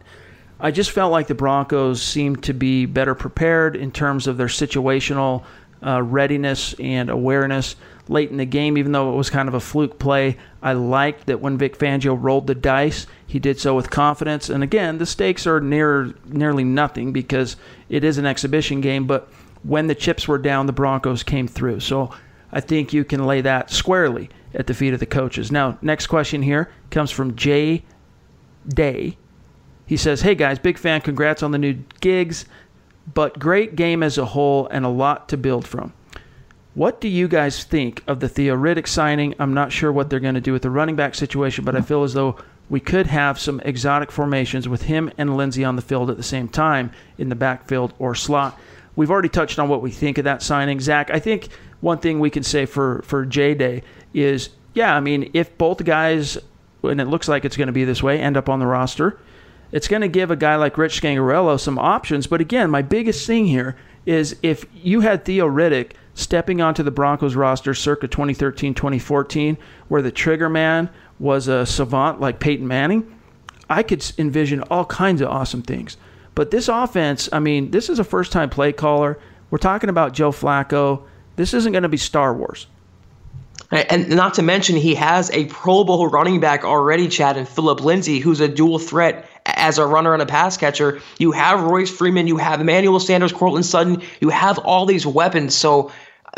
I 0.59 0.69
just 0.69 0.91
felt 0.91 1.11
like 1.11 1.25
the 1.25 1.33
Broncos 1.33 1.99
seemed 1.99 2.43
to 2.43 2.53
be 2.53 2.85
better 2.85 3.15
prepared 3.15 3.75
in 3.75 3.91
terms 3.91 4.27
of 4.27 4.37
their 4.37 4.45
situational 4.45 5.43
uh, 5.83 6.03
readiness 6.03 6.75
and 6.79 7.09
awareness 7.09 7.75
late 8.07 8.29
in 8.29 8.37
the 8.37 8.45
game, 8.45 8.77
even 8.77 8.91
though 8.91 9.13
it 9.13 9.17
was 9.17 9.31
kind 9.31 9.47
of 9.47 9.55
a 9.55 9.59
fluke 9.59 9.97
play. 9.97 10.37
I 10.61 10.73
liked 10.73 11.25
that 11.25 11.41
when 11.41 11.57
Vic 11.57 11.75
Fangio 11.75 12.15
rolled 12.15 12.45
the 12.45 12.53
dice, 12.53 13.07
he 13.25 13.39
did 13.39 13.59
so 13.59 13.75
with 13.75 13.89
confidence. 13.89 14.47
And 14.47 14.61
again, 14.61 14.99
the 14.99 15.07
stakes 15.07 15.47
are 15.47 15.59
near 15.59 16.13
nearly 16.27 16.65
nothing 16.65 17.13
because 17.13 17.55
it 17.89 18.03
is 18.03 18.19
an 18.19 18.27
exhibition 18.27 18.79
game. 18.79 19.07
But 19.07 19.27
when 19.63 19.87
the 19.87 19.95
chips 19.95 20.27
were 20.27 20.37
down, 20.37 20.67
the 20.67 20.71
Broncos 20.71 21.23
came 21.23 21.47
through. 21.47 21.79
So 21.79 22.11
I 22.51 22.59
think 22.59 22.93
you 22.93 23.03
can 23.03 23.25
lay 23.25 23.41
that 23.41 23.71
squarely 23.71 24.29
at 24.53 24.67
the 24.67 24.73
feet 24.73 24.93
of 24.93 24.99
the 24.99 25.05
coaches. 25.05 25.51
Now, 25.51 25.77
next 25.81 26.07
question 26.07 26.41
here 26.41 26.69
comes 26.89 27.11
from 27.11 27.35
Jay 27.35 27.83
Day. 28.67 29.17
He 29.85 29.97
says, 29.97 30.21
Hey 30.21 30.35
guys, 30.35 30.59
big 30.59 30.77
fan. 30.77 31.01
Congrats 31.01 31.43
on 31.43 31.51
the 31.51 31.57
new 31.57 31.83
gigs, 31.99 32.45
but 33.13 33.39
great 33.39 33.75
game 33.75 34.03
as 34.03 34.17
a 34.17 34.25
whole 34.25 34.67
and 34.67 34.85
a 34.85 34.89
lot 34.89 35.29
to 35.29 35.37
build 35.37 35.67
from. 35.67 35.93
What 36.73 37.01
do 37.01 37.09
you 37.09 37.27
guys 37.27 37.65
think 37.65 38.01
of 38.07 38.21
the 38.21 38.29
Theo 38.29 38.55
Riddick 38.55 38.87
signing? 38.87 39.35
I'm 39.39 39.53
not 39.53 39.73
sure 39.73 39.91
what 39.91 40.09
they're 40.09 40.21
going 40.21 40.35
to 40.35 40.41
do 40.41 40.53
with 40.53 40.61
the 40.61 40.69
running 40.69 40.95
back 40.95 41.15
situation, 41.15 41.65
but 41.65 41.75
I 41.75 41.81
feel 41.81 42.03
as 42.03 42.13
though 42.13 42.37
we 42.69 42.79
could 42.79 43.07
have 43.07 43.37
some 43.37 43.59
exotic 43.65 44.09
formations 44.09 44.69
with 44.69 44.83
him 44.83 45.11
and 45.17 45.35
Lindsay 45.35 45.65
on 45.65 45.75
the 45.75 45.81
field 45.81 46.09
at 46.09 46.15
the 46.15 46.23
same 46.23 46.47
time 46.47 46.91
in 47.17 47.27
the 47.27 47.35
backfield 47.35 47.93
or 47.99 48.15
slot. 48.15 48.57
We've 48.95 49.11
already 49.11 49.27
touched 49.27 49.59
on 49.59 49.67
what 49.67 49.81
we 49.81 49.91
think 49.91 50.17
of 50.17 50.23
that 50.23 50.41
signing. 50.41 50.79
Zach, 50.79 51.11
I 51.11 51.19
think 51.19 51.49
one 51.81 51.97
thing 51.97 52.19
we 52.19 52.29
can 52.29 52.43
say 52.43 52.65
for, 52.65 53.01
for 53.03 53.25
J 53.25 53.53
Day 53.53 53.83
is 54.13 54.49
yeah, 54.73 54.95
I 54.95 54.99
mean, 54.99 55.29
if 55.33 55.57
both 55.57 55.83
guys, 55.83 56.37
and 56.83 57.01
it 57.01 57.05
looks 57.05 57.27
like 57.27 57.43
it's 57.43 57.57
going 57.57 57.67
to 57.67 57.73
be 57.73 57.83
this 57.83 58.01
way, 58.01 58.19
end 58.19 58.37
up 58.37 58.49
on 58.49 58.59
the 58.59 58.67
roster, 58.67 59.19
it's 59.71 59.87
going 59.87 60.01
to 60.01 60.07
give 60.07 60.31
a 60.31 60.35
guy 60.35 60.55
like 60.55 60.77
Rich 60.77 61.01
Scangarello 61.01 61.59
some 61.59 61.77
options. 61.77 62.27
But 62.27 62.41
again, 62.41 62.69
my 62.69 62.81
biggest 62.81 63.25
thing 63.25 63.47
here 63.47 63.75
is 64.05 64.35
if 64.41 64.65
you 64.73 65.01
had 65.01 65.25
Theo 65.25 65.47
Riddick 65.47 65.91
stepping 66.13 66.61
onto 66.61 66.83
the 66.83 66.91
Broncos 66.91 67.35
roster 67.35 67.73
circa 67.73 68.07
2013 68.07 68.73
2014, 68.73 69.57
where 69.87 70.01
the 70.01 70.11
trigger 70.11 70.49
man 70.49 70.89
was 71.19 71.47
a 71.47 71.65
savant 71.65 72.19
like 72.19 72.39
Peyton 72.39 72.67
Manning, 72.67 73.17
I 73.69 73.83
could 73.83 74.03
envision 74.17 74.61
all 74.63 74.85
kinds 74.85 75.21
of 75.21 75.29
awesome 75.29 75.61
things. 75.61 75.97
But 76.35 76.51
this 76.51 76.67
offense, 76.67 77.29
I 77.31 77.39
mean, 77.39 77.71
this 77.71 77.89
is 77.89 77.99
a 77.99 78.03
first 78.03 78.31
time 78.31 78.49
play 78.49 78.73
caller. 78.73 79.19
We're 79.49 79.57
talking 79.57 79.89
about 79.89 80.13
Joe 80.13 80.31
Flacco. 80.31 81.03
This 81.35 81.53
isn't 81.53 81.71
going 81.71 81.83
to 81.83 81.89
be 81.89 81.97
Star 81.97 82.33
Wars. 82.33 82.67
And 83.71 84.09
not 84.09 84.33
to 84.33 84.41
mention, 84.41 84.75
he 84.75 84.95
has 84.95 85.31
a 85.31 85.45
Pro 85.45 85.85
Bowl 85.85 86.07
running 86.07 86.41
back 86.41 86.65
already, 86.65 87.07
Chad, 87.07 87.37
and 87.37 87.47
Phillip 87.47 87.79
Lindsay, 87.79 88.19
who's 88.19 88.41
a 88.41 88.47
dual 88.49 88.79
threat 88.79 89.25
as 89.45 89.77
a 89.77 89.85
runner 89.85 90.13
and 90.13 90.21
a 90.21 90.25
pass 90.25 90.57
catcher. 90.57 90.99
You 91.19 91.31
have 91.31 91.63
Royce 91.63 91.89
Freeman, 91.89 92.27
you 92.27 92.35
have 92.35 92.59
Emmanuel 92.59 92.99
Sanders, 92.99 93.31
Courtland 93.31 93.65
Sutton, 93.65 94.01
you 94.19 94.27
have 94.27 94.57
all 94.59 94.85
these 94.85 95.05
weapons. 95.05 95.55
So 95.55 95.89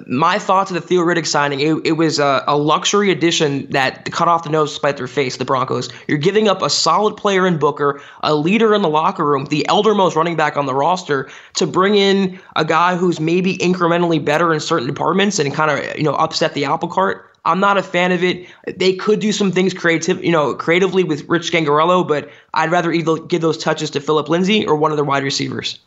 my 0.07 0.39
thoughts 0.39 0.71
of 0.71 0.75
the 0.75 0.81
Theo 0.81 1.01
Riddick 1.01 1.27
signing, 1.27 1.59
it, 1.59 1.75
it 1.85 1.91
was 1.93 2.17
a, 2.17 2.43
a, 2.47 2.57
luxury 2.57 3.11
addition 3.11 3.67
that 3.69 4.11
cut 4.11 4.27
off 4.27 4.43
the 4.43 4.49
nose 4.49 4.73
spite 4.73 4.97
their 4.97 5.07
face, 5.07 5.37
the 5.37 5.45
Broncos. 5.45 5.89
You're 6.07 6.17
giving 6.17 6.47
up 6.47 6.61
a 6.61 6.69
solid 6.69 7.15
player 7.15 7.45
in 7.45 7.59
Booker, 7.59 8.01
a 8.23 8.33
leader 8.33 8.73
in 8.73 8.81
the 8.81 8.89
locker 8.89 9.23
room, 9.23 9.45
the 9.45 9.67
eldermost 9.67 10.15
running 10.15 10.35
back 10.35 10.57
on 10.57 10.65
the 10.65 10.73
roster, 10.73 11.29
to 11.55 11.67
bring 11.67 11.95
in 11.95 12.39
a 12.55 12.65
guy 12.65 12.95
who's 12.95 13.19
maybe 13.19 13.57
incrementally 13.59 14.23
better 14.23 14.53
in 14.53 14.59
certain 14.59 14.87
departments 14.87 15.37
and 15.37 15.53
kind 15.53 15.69
of, 15.69 15.97
you 15.97 16.03
know, 16.03 16.15
upset 16.15 16.53
the 16.55 16.65
apple 16.65 16.89
cart. 16.89 17.29
I'm 17.45 17.59
not 17.59 17.77
a 17.77 17.83
fan 17.83 18.11
of 18.11 18.23
it. 18.23 18.47
They 18.77 18.93
could 18.93 19.19
do 19.19 19.31
some 19.31 19.51
things 19.51 19.73
creative, 19.73 20.23
you 20.23 20.31
know, 20.31 20.55
creatively 20.55 21.03
with 21.03 21.27
Rich 21.27 21.51
Scangarello, 21.51 22.07
but 22.07 22.29
I'd 22.53 22.71
rather 22.71 22.91
either 22.91 23.17
give 23.17 23.41
those 23.41 23.57
touches 23.57 23.91
to 23.91 23.99
Phillip 23.99 24.29
Lindsay 24.29 24.65
or 24.65 24.75
one 24.75 24.91
of 24.91 24.97
the 24.97 25.03
wide 25.03 25.23
receivers. 25.23 25.77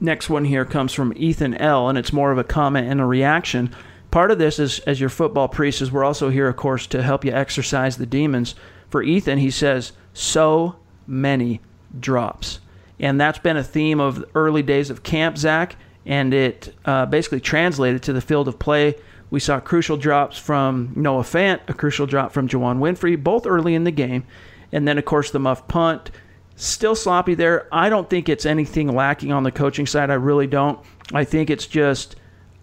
Next 0.00 0.28
one 0.28 0.44
here 0.44 0.64
comes 0.64 0.92
from 0.92 1.14
Ethan 1.16 1.54
L, 1.54 1.88
and 1.88 1.96
it's 1.96 2.12
more 2.12 2.30
of 2.30 2.38
a 2.38 2.44
comment 2.44 2.88
and 2.88 3.00
a 3.00 3.06
reaction. 3.06 3.74
Part 4.10 4.30
of 4.30 4.38
this 4.38 4.58
is, 4.58 4.78
as 4.80 5.00
your 5.00 5.08
football 5.08 5.48
priest, 5.48 5.80
is 5.80 5.90
we're 5.90 6.04
also 6.04 6.28
here, 6.28 6.48
of 6.48 6.56
course, 6.56 6.86
to 6.88 7.02
help 7.02 7.24
you 7.24 7.32
exercise 7.32 7.96
the 7.96 8.06
demons. 8.06 8.54
For 8.88 9.02
Ethan, 9.02 9.38
he 9.38 9.50
says, 9.50 9.92
so 10.12 10.76
many 11.06 11.60
drops. 11.98 12.60
And 12.98 13.20
that's 13.20 13.38
been 13.38 13.56
a 13.56 13.64
theme 13.64 14.00
of 14.00 14.24
early 14.34 14.62
days 14.62 14.90
of 14.90 15.02
camp, 15.02 15.38
Zach, 15.38 15.76
and 16.04 16.32
it 16.32 16.74
uh, 16.84 17.06
basically 17.06 17.40
translated 17.40 18.02
to 18.04 18.12
the 18.12 18.20
field 18.20 18.48
of 18.48 18.58
play. 18.58 18.94
We 19.30 19.40
saw 19.40 19.60
crucial 19.60 19.96
drops 19.96 20.38
from 20.38 20.92
Noah 20.94 21.22
Fant, 21.22 21.60
a 21.68 21.74
crucial 21.74 22.06
drop 22.06 22.32
from 22.32 22.48
Juwann 22.48 22.78
Winfree, 22.78 23.22
both 23.22 23.46
early 23.46 23.74
in 23.74 23.84
the 23.84 23.90
game. 23.90 24.24
And 24.72 24.86
then, 24.86 24.98
of 24.98 25.04
course, 25.04 25.30
the 25.30 25.38
muff 25.38 25.66
punt 25.68 26.10
Still 26.56 26.94
sloppy 26.94 27.34
there. 27.34 27.68
I 27.70 27.90
don't 27.90 28.08
think 28.08 28.30
it's 28.30 28.46
anything 28.46 28.88
lacking 28.94 29.30
on 29.30 29.42
the 29.42 29.52
coaching 29.52 29.86
side. 29.86 30.10
I 30.10 30.14
really 30.14 30.46
don't. 30.46 30.80
I 31.12 31.24
think 31.24 31.50
it's 31.50 31.66
just, 31.66 32.16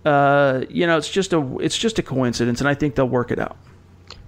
uh, 0.04 0.66
you 0.68 0.88
know, 0.88 0.98
it's 0.98 1.10
just 1.10 1.32
a 1.32 1.58
it's 1.60 1.78
just 1.78 2.00
a 2.00 2.04
coincidence, 2.04 2.60
and 2.60 2.68
I 2.68 2.74
think 2.74 2.96
they'll 2.96 3.08
work 3.08 3.30
it 3.30 3.38
out. 3.38 3.56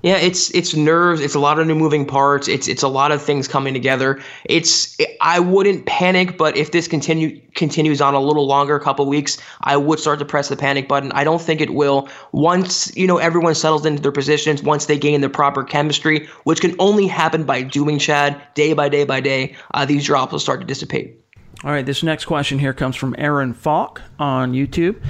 Yeah, 0.05 0.17
it's 0.17 0.51
it's 0.51 0.75
nerves. 0.75 1.19
It's 1.19 1.33
a 1.33 1.39
lot 1.39 1.57
of 1.57 1.65
new 1.65 1.73
moving 1.73 2.05
parts. 2.05 2.47
It's 2.47 2.67
it's 2.67 2.83
a 2.83 2.87
lot 2.87 3.11
of 3.11 3.23
things 3.23 3.47
coming 3.47 3.73
together. 3.73 4.21
It's 4.43 4.95
I 5.19 5.39
wouldn't 5.39 5.87
panic, 5.87 6.37
but 6.37 6.55
if 6.55 6.71
this 6.71 6.87
continue 6.87 7.41
continues 7.55 8.01
on 8.01 8.13
a 8.13 8.19
little 8.19 8.45
longer, 8.45 8.75
a 8.75 8.79
couple 8.79 9.07
weeks, 9.07 9.39
I 9.61 9.77
would 9.77 9.99
start 9.99 10.19
to 10.19 10.25
press 10.25 10.49
the 10.49 10.55
panic 10.55 10.87
button. 10.87 11.11
I 11.13 11.23
don't 11.23 11.41
think 11.41 11.59
it 11.59 11.73
will. 11.73 12.07
Once 12.33 12.95
you 12.95 13.07
know 13.07 13.17
everyone 13.17 13.55
settles 13.55 13.83
into 13.83 13.99
their 13.99 14.11
positions, 14.11 14.61
once 14.61 14.85
they 14.85 14.99
gain 14.99 15.21
the 15.21 15.29
proper 15.29 15.63
chemistry, 15.63 16.27
which 16.43 16.61
can 16.61 16.75
only 16.77 17.07
happen 17.07 17.43
by 17.43 17.63
doing 17.63 17.97
Chad 17.97 18.39
day 18.53 18.73
by 18.73 18.89
day 18.89 19.05
by 19.05 19.21
day, 19.21 19.55
uh, 19.73 19.85
these 19.85 20.05
drops 20.05 20.31
will 20.31 20.39
start 20.39 20.61
to 20.61 20.67
dissipate. 20.67 21.19
All 21.63 21.71
right, 21.71 21.83
this 21.83 22.03
next 22.03 22.25
question 22.25 22.59
here 22.59 22.73
comes 22.73 22.95
from 22.95 23.15
Aaron 23.17 23.55
Falk 23.55 24.03
on 24.19 24.53
YouTube. 24.53 25.01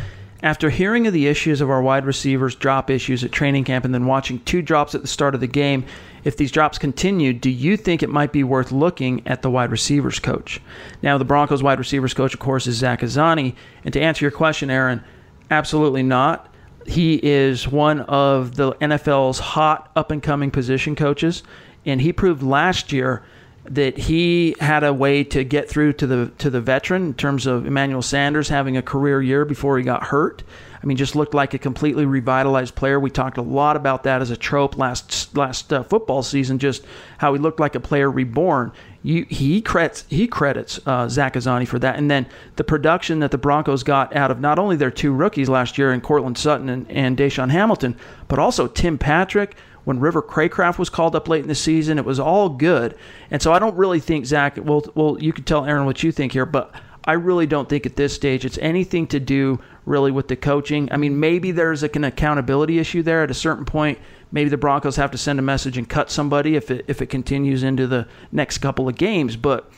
After 0.45 0.69
hearing 0.69 1.07
of 1.07 1.13
the 1.13 1.25
issues 1.25 1.59
of 1.59 1.71
our 1.71 1.81
wide 1.81 2.05
receivers' 2.05 2.53
drop 2.53 2.91
issues 2.91 3.23
at 3.23 3.31
training 3.31 3.63
camp 3.63 3.83
and 3.83 3.91
then 3.91 4.05
watching 4.05 4.37
two 4.41 4.61
drops 4.61 4.93
at 4.93 5.01
the 5.01 5.07
start 5.07 5.33
of 5.33 5.41
the 5.41 5.47
game, 5.47 5.83
if 6.23 6.37
these 6.37 6.51
drops 6.51 6.77
continue, 6.77 7.33
do 7.33 7.49
you 7.49 7.75
think 7.75 8.03
it 8.03 8.11
might 8.11 8.31
be 8.31 8.43
worth 8.43 8.71
looking 8.71 9.25
at 9.25 9.41
the 9.41 9.49
wide 9.49 9.71
receivers 9.71 10.19
coach? 10.19 10.61
Now, 11.01 11.17
the 11.17 11.25
Broncos 11.25 11.63
wide 11.63 11.79
receivers 11.79 12.13
coach, 12.13 12.35
of 12.35 12.39
course, 12.39 12.67
is 12.67 12.75
Zach 12.75 13.01
Azzanni. 13.01 13.55
And 13.83 13.91
to 13.95 13.99
answer 13.99 14.23
your 14.23 14.31
question, 14.31 14.69
Aaron, 14.69 15.03
absolutely 15.49 16.03
not. 16.03 16.53
He 16.85 17.19
is 17.23 17.67
one 17.67 18.01
of 18.01 18.55
the 18.55 18.73
NFL's 18.73 19.39
hot 19.39 19.91
up 19.95 20.11
and 20.11 20.21
coming 20.21 20.51
position 20.51 20.95
coaches, 20.95 21.41
and 21.87 21.99
he 21.99 22.13
proved 22.13 22.43
last 22.43 22.91
year 22.91 23.23
that 23.69 23.97
he 23.97 24.55
had 24.59 24.83
a 24.83 24.93
way 24.93 25.23
to 25.23 25.43
get 25.43 25.69
through 25.69 25.93
to 25.93 26.07
the 26.07 26.31
to 26.37 26.49
the 26.49 26.61
veteran 26.61 27.07
in 27.07 27.13
terms 27.13 27.45
of 27.45 27.65
Emmanuel 27.65 28.01
Sanders 28.01 28.49
having 28.49 28.77
a 28.77 28.81
career 28.81 29.21
year 29.21 29.45
before 29.45 29.77
he 29.77 29.83
got 29.83 30.03
hurt. 30.03 30.43
I 30.81 30.87
mean, 30.87 30.97
just 30.97 31.15
looked 31.15 31.33
like 31.33 31.55
a 31.55 31.57
completely 31.57 32.05
revitalized 32.05 32.75
player. 32.75 32.99
We 32.99 33.09
talked 33.09 33.37
a 33.37 33.41
lot 33.41 33.75
about 33.75 34.03
that 34.03 34.21
as 34.21 34.29
a 34.29 34.37
trope 34.37 34.77
last 34.77 35.35
last 35.35 35.73
uh, 35.73 35.81
football 35.83 36.21
season, 36.21 36.59
just 36.59 36.85
how 37.17 37.33
he 37.33 37.39
looked 37.39 37.59
like 37.59 37.73
a 37.73 37.79
player 37.79 38.09
reborn. 38.09 38.71
You, 39.01 39.25
he 39.27 39.61
credits 39.61 40.05
he 40.09 40.27
credits 40.27 40.79
uh, 40.85 41.09
Zach 41.09 41.33
Azzanni 41.33 41.67
for 41.67 41.79
that, 41.79 41.95
and 41.95 42.11
then 42.11 42.27
the 42.57 42.63
production 42.63 43.19
that 43.19 43.31
the 43.31 43.37
Broncos 43.39 43.81
got 43.81 44.15
out 44.15 44.29
of 44.29 44.39
not 44.39 44.59
only 44.59 44.75
their 44.75 44.91
two 44.91 45.11
rookies 45.11 45.49
last 45.49 45.79
year 45.79 45.91
in 45.91 46.01
Courtland 46.01 46.37
Sutton 46.37 46.69
and, 46.69 46.89
and 46.91 47.17
DaeSean 47.17 47.49
Hamilton, 47.49 47.97
but 48.27 48.37
also 48.37 48.67
Tim 48.67 48.99
Patrick 48.99 49.55
when 49.85 49.99
River 49.99 50.21
Cracraft 50.21 50.77
was 50.77 50.89
called 50.89 51.15
up 51.15 51.29
late 51.29 51.43
in 51.43 51.47
the 51.47 51.55
season. 51.55 51.97
It 51.97 52.05
was 52.05 52.19
all 52.19 52.49
good. 52.49 52.97
And 53.31 53.41
so 53.41 53.53
I 53.53 53.59
don't 53.59 53.77
really 53.77 53.99
think, 53.99 54.25
Zach, 54.25 54.57
well, 54.61 54.83
well, 54.95 55.17
you 55.21 55.31
could 55.31 55.45
tell 55.45 55.65
Aaron 55.65 55.85
what 55.85 56.03
you 56.03 56.11
think 56.11 56.33
here, 56.33 56.45
but 56.45 56.73
I 57.05 57.13
really 57.13 57.45
don't 57.45 57.69
think 57.69 57.85
at 57.85 57.95
this 57.95 58.13
stage 58.13 58.45
it's 58.45 58.57
anything 58.57 59.07
to 59.07 59.19
do 59.19 59.59
really 59.85 60.11
with 60.11 60.27
the 60.27 60.35
coaching. 60.35 60.91
I 60.91 60.97
mean, 60.97 61.19
maybe 61.19 61.51
there's 61.51 61.83
like 61.83 61.95
an 61.95 62.03
accountability 62.03 62.79
issue 62.79 63.03
there 63.03 63.23
at 63.23 63.31
a 63.31 63.35
certain 63.35 63.65
point. 63.65 63.99
Maybe 64.31 64.49
the 64.49 64.57
Broncos 64.57 64.95
have 64.95 65.11
to 65.11 65.17
send 65.17 65.37
a 65.37 65.43
message 65.43 65.77
and 65.77 65.87
cut 65.87 66.09
somebody 66.09 66.55
if 66.55 66.71
it, 66.71 66.83
if 66.87 67.01
it 67.01 67.07
continues 67.07 67.63
into 67.63 67.85
the 67.85 68.07
next 68.31 68.57
couple 68.57 68.89
of 68.89 68.95
games. 68.95 69.37
But 69.37 69.71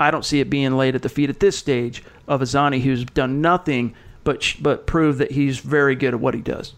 I 0.00 0.10
don't 0.10 0.24
see 0.24 0.40
it 0.40 0.48
being 0.48 0.76
laid 0.76 0.94
at 0.94 1.02
the 1.02 1.10
feet 1.10 1.28
at 1.28 1.40
this 1.40 1.58
stage 1.58 2.02
of 2.26 2.40
Azzanni, 2.40 2.80
who's 2.80 3.04
done 3.04 3.42
nothing 3.42 3.94
but 4.24 4.54
but 4.60 4.86
prove 4.86 5.18
that 5.18 5.32
he's 5.32 5.58
very 5.58 5.94
good 5.94 6.14
at 6.14 6.20
what 6.20 6.34
he 6.34 6.40
does. 6.40 6.74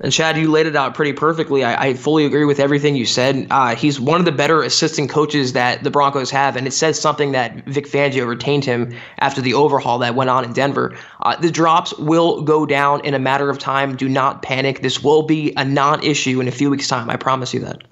And 0.00 0.12
Chad, 0.12 0.36
you 0.36 0.50
laid 0.50 0.66
it 0.66 0.76
out 0.76 0.94
pretty 0.94 1.12
perfectly. 1.12 1.64
I, 1.64 1.88
I 1.88 1.94
fully 1.94 2.24
agree 2.24 2.44
with 2.44 2.60
everything 2.60 2.94
you 2.94 3.04
said. 3.04 3.48
Uh, 3.50 3.74
he's 3.74 3.98
one 3.98 4.20
of 4.20 4.26
the 4.26 4.32
better 4.32 4.62
assistant 4.62 5.10
coaches 5.10 5.54
that 5.54 5.82
the 5.82 5.90
Broncos 5.90 6.30
have, 6.30 6.56
and 6.56 6.66
it 6.66 6.72
says 6.72 7.00
something 7.00 7.32
that 7.32 7.64
Vic 7.64 7.86
Fangio 7.86 8.26
retained 8.26 8.64
him 8.64 8.94
after 9.18 9.40
the 9.40 9.54
overhaul 9.54 9.98
that 9.98 10.14
went 10.14 10.30
on 10.30 10.44
in 10.44 10.52
Denver. 10.52 10.96
Uh, 11.22 11.34
the 11.36 11.50
drops 11.50 11.96
will 11.98 12.42
go 12.42 12.64
down 12.64 13.04
in 13.04 13.14
a 13.14 13.18
matter 13.18 13.50
of 13.50 13.58
time. 13.58 13.96
Do 13.96 14.08
not 14.08 14.42
panic. 14.42 14.82
This 14.82 15.02
will 15.02 15.22
be 15.22 15.52
a 15.56 15.64
non-issue 15.64 16.40
in 16.40 16.46
a 16.46 16.52
few 16.52 16.70
weeks' 16.70 16.86
time. 16.86 17.10
I 17.10 17.16
promise 17.16 17.52
you 17.52 17.60
that. 17.60 17.82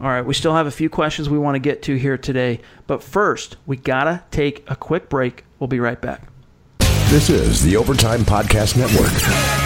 All 0.00 0.08
right, 0.08 0.26
we 0.26 0.34
still 0.34 0.54
have 0.54 0.66
a 0.66 0.72
few 0.72 0.90
questions 0.90 1.30
we 1.30 1.38
want 1.38 1.54
to 1.54 1.60
get 1.60 1.82
to 1.82 1.94
here 1.94 2.18
today, 2.18 2.60
but 2.88 3.00
first 3.00 3.56
we 3.64 3.76
gotta 3.76 4.24
take 4.32 4.68
a 4.68 4.74
quick 4.74 5.08
break. 5.08 5.44
We'll 5.60 5.68
be 5.68 5.78
right 5.78 6.00
back. 6.00 6.22
This 7.10 7.30
is 7.30 7.62
the 7.62 7.76
Overtime 7.76 8.22
Podcast 8.22 8.76
Network. 8.76 9.63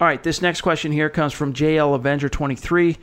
All 0.00 0.06
right, 0.06 0.22
this 0.22 0.40
next 0.40 0.60
question 0.60 0.92
here 0.92 1.10
comes 1.10 1.32
from 1.32 1.52
JL 1.52 1.92
Avenger 1.96 2.28
23. 2.28 2.92
He 2.92 2.98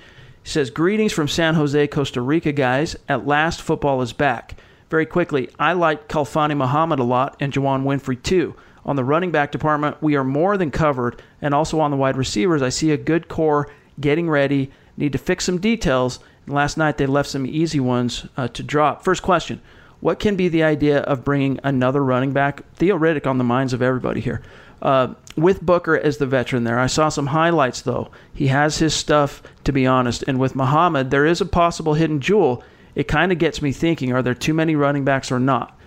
says, 0.45 0.69
Greetings 0.69 1.11
from 1.11 1.27
San 1.27 1.55
Jose, 1.55 1.87
Costa 1.87 2.21
Rica, 2.21 2.53
guys. 2.53 2.95
At 3.09 3.27
last, 3.27 3.61
football 3.61 4.01
is 4.01 4.13
back. 4.13 4.55
Very 4.89 5.05
quickly, 5.05 5.49
I 5.59 5.73
like 5.73 6.07
Khalfani 6.07 6.55
Muhammad 6.55 6.99
a 6.99 7.03
lot 7.03 7.35
and 7.41 7.51
Juwann 7.51 7.83
Winfree 7.83 8.23
too. 8.23 8.55
On 8.85 8.95
the 8.95 9.03
running 9.03 9.29
back 9.29 9.51
department, 9.51 10.01
we 10.01 10.15
are 10.15 10.23
more 10.23 10.55
than 10.57 10.71
covered. 10.71 11.21
And 11.41 11.53
also 11.53 11.81
on 11.81 11.91
the 11.91 11.97
wide 11.97 12.15
receivers, 12.15 12.61
I 12.61 12.69
see 12.69 12.91
a 12.91 12.97
good 12.97 13.27
core 13.27 13.69
getting 13.99 14.29
ready. 14.29 14.71
Need 14.95 15.11
to 15.11 15.17
fix 15.17 15.43
some 15.43 15.57
details. 15.57 16.19
And 16.45 16.55
last 16.55 16.77
night, 16.77 16.95
they 16.95 17.07
left 17.07 17.27
some 17.27 17.45
easy 17.45 17.81
ones 17.81 18.25
uh, 18.37 18.47
to 18.47 18.63
drop. 18.63 19.03
First 19.03 19.21
question 19.21 19.61
What 19.99 20.19
can 20.19 20.37
be 20.37 20.47
the 20.47 20.63
idea 20.63 20.99
of 20.99 21.25
bringing 21.25 21.59
another 21.61 22.01
running 22.01 22.31
back? 22.31 22.61
Theo 22.75 22.97
Riddick 22.97 23.27
on 23.27 23.37
the 23.37 23.43
minds 23.43 23.73
of 23.73 23.81
everybody 23.81 24.21
here. 24.21 24.41
Uh, 24.81 25.13
with 25.35 25.61
Booker 25.61 25.97
as 25.97 26.17
the 26.17 26.25
veteran 26.25 26.63
there, 26.63 26.79
I 26.79 26.87
saw 26.87 27.09
some 27.09 27.27
highlights 27.27 27.81
though. 27.81 28.11
He 28.33 28.47
has 28.47 28.77
his 28.77 28.93
stuff, 28.93 29.41
to 29.63 29.71
be 29.71 29.85
honest. 29.85 30.23
And 30.27 30.39
with 30.39 30.55
Muhammad, 30.55 31.11
there 31.11 31.25
is 31.25 31.41
a 31.41 31.45
possible 31.45 31.95
hidden 31.95 32.19
jewel 32.19 32.63
it 32.95 33.09
kind 33.09 33.31
of 33.31 33.37
gets 33.37 33.61
me 33.61 33.71
thinking: 33.71 34.13
Are 34.13 34.23
there 34.23 34.33
too 34.33 34.53
many 34.53 34.75
running 34.75 35.03
backs 35.03 35.31
or 35.31 35.39
not? 35.39 35.77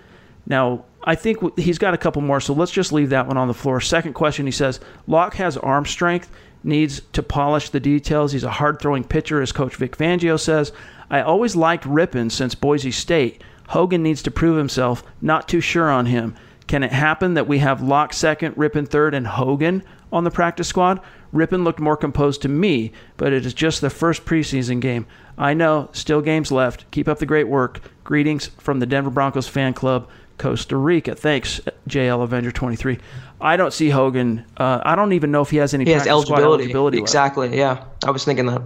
Now, 0.45 0.85
I 1.03 1.15
think 1.15 1.57
he's 1.59 1.77
got 1.77 1.93
a 1.93 1.97
couple 1.97 2.21
more, 2.21 2.39
so 2.39 2.53
let's 2.53 2.71
just 2.71 2.93
leave 2.93 3.09
that 3.09 3.27
one 3.27 3.37
on 3.37 3.47
the 3.47 3.53
floor. 3.53 3.81
Second 3.81 4.13
question: 4.13 4.45
He 4.45 4.51
says 4.51 4.79
Lock 5.07 5.33
has 5.35 5.57
arm 5.57 5.85
strength, 5.85 6.31
needs 6.63 7.01
to 7.13 7.23
polish 7.23 7.69
the 7.69 7.79
details. 7.79 8.31
He's 8.31 8.43
a 8.43 8.51
hard 8.51 8.79
throwing 8.79 9.03
pitcher, 9.03 9.41
as 9.41 9.51
Coach 9.51 9.75
Vic 9.75 9.97
Fangio 9.97 10.39
says. 10.39 10.71
I 11.09 11.21
always 11.21 11.55
liked 11.55 11.85
Rypien 11.85 12.31
since 12.31 12.53
Boise 12.53 12.91
State. 12.91 13.43
Hogan 13.69 14.03
needs 14.03 14.21
to 14.23 14.31
prove 14.31 14.57
himself. 14.57 15.03
Not 15.21 15.47
too 15.47 15.61
sure 15.61 15.89
on 15.89 16.05
him. 16.05 16.35
Can 16.69 16.83
it 16.83 16.91
happen 16.91 17.33
that 17.33 17.47
we 17.47 17.57
have 17.57 17.81
Lock 17.81 18.13
second, 18.13 18.55
Rypien 18.55 18.87
third, 18.87 19.15
and 19.15 19.25
Hogan 19.25 19.81
on 20.13 20.23
the 20.23 20.29
practice 20.29 20.67
squad? 20.67 21.01
Rypien 21.33 21.63
looked 21.63 21.79
more 21.79 21.97
composed 21.97 22.43
to 22.43 22.47
me, 22.47 22.91
but 23.17 23.33
it 23.33 23.43
is 23.43 23.55
just 23.55 23.81
the 23.81 23.89
first 23.89 24.23
preseason 24.23 24.79
game. 24.79 25.07
I 25.35 25.55
know, 25.55 25.89
still 25.93 26.21
games 26.21 26.51
left. 26.51 26.89
Keep 26.91 27.07
up 27.07 27.17
the 27.17 27.25
great 27.25 27.47
work. 27.47 27.81
Greetings 28.03 28.51
from 28.59 28.79
the 28.79 28.85
Denver 28.85 29.09
Broncos 29.09 29.47
fan 29.47 29.73
club, 29.73 30.07
Costa 30.37 30.77
Rica. 30.77 31.15
Thanks, 31.15 31.59
JL 31.87 32.21
Avenger 32.21 32.51
23. 32.51 32.99
I 33.41 33.57
don't 33.57 33.73
see 33.73 33.89
Hogan. 33.89 34.45
Uh, 34.55 34.79
I 34.85 34.93
don't 34.93 35.13
even 35.13 35.31
know 35.31 35.41
if 35.41 35.49
he 35.49 35.57
has 35.57 35.73
any. 35.73 35.85
He 35.85 35.91
has 35.91 36.05
eligibility. 36.05 36.65
eligibility 36.65 36.99
exactly. 36.99 37.47
Left. 37.47 37.57
Yeah, 37.57 37.83
I 38.05 38.11
was 38.11 38.23
thinking 38.25 38.45
that. 38.45 38.61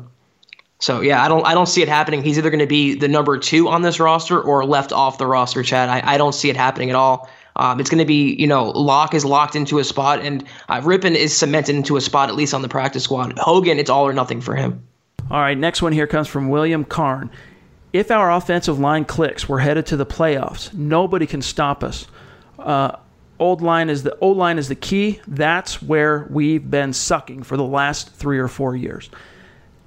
So 0.79 0.99
yeah, 0.99 1.23
I 1.23 1.29
don't 1.29 1.45
I 1.45 1.53
don't 1.53 1.67
see 1.67 1.81
it 1.81 1.87
happening. 1.87 2.21
He's 2.21 2.37
either 2.37 2.49
going 2.49 2.59
to 2.59 2.67
be 2.67 2.95
the 2.95 3.07
number 3.07 3.37
two 3.37 3.69
on 3.69 3.81
this 3.81 4.01
roster 4.01 4.41
or 4.41 4.65
left 4.65 4.91
off 4.91 5.17
the 5.17 5.25
roster, 5.25 5.63
Chad. 5.63 5.87
I, 5.87 6.15
I 6.15 6.17
don't 6.17 6.35
see 6.35 6.49
it 6.49 6.57
happening 6.57 6.89
at 6.89 6.97
all. 6.97 7.29
Um, 7.63 7.79
it's 7.79 7.89
going 7.89 7.99
to 7.99 8.05
be, 8.05 8.35
you 8.35 8.45
know, 8.45 8.71
Lock 8.71 9.13
is 9.13 9.23
locked 9.23 9.55
into 9.55 9.79
a 9.79 9.85
spot, 9.85 10.19
and 10.19 10.43
uh, 10.67 10.81
Rypien 10.81 11.15
is 11.15 11.33
cemented 11.33 11.77
into 11.77 11.95
a 11.95 12.01
spot, 12.01 12.27
at 12.27 12.35
least 12.35 12.53
on 12.53 12.61
the 12.61 12.67
practice 12.67 13.05
squad. 13.05 13.39
Hogan, 13.39 13.79
it's 13.79 13.89
all 13.89 14.05
or 14.05 14.11
nothing 14.11 14.41
for 14.41 14.53
him. 14.53 14.83
All 15.31 15.39
right, 15.39 15.57
next 15.57 15.81
one 15.81 15.93
here 15.93 16.05
comes 16.05 16.27
from 16.27 16.49
William 16.49 16.83
Karn. 16.83 17.31
If 17.93 18.11
our 18.11 18.33
offensive 18.33 18.79
line 18.79 19.05
clicks, 19.05 19.47
we're 19.47 19.59
headed 19.59 19.85
to 19.87 19.95
the 19.95 20.05
playoffs. 20.05 20.73
Nobody 20.73 21.25
can 21.25 21.41
stop 21.41 21.85
us. 21.85 22.05
Uh, 22.59 22.97
old 23.39 23.61
line 23.61 23.89
is 23.89 24.03
the 24.03 24.17
old 24.19 24.35
line 24.35 24.57
is 24.57 24.67
the 24.67 24.75
key. 24.75 25.21
That's 25.25 25.81
where 25.81 26.27
we've 26.29 26.69
been 26.69 26.91
sucking 26.91 27.43
for 27.43 27.55
the 27.55 27.63
last 27.63 28.13
three 28.13 28.39
or 28.39 28.49
four 28.49 28.75
years. 28.75 29.09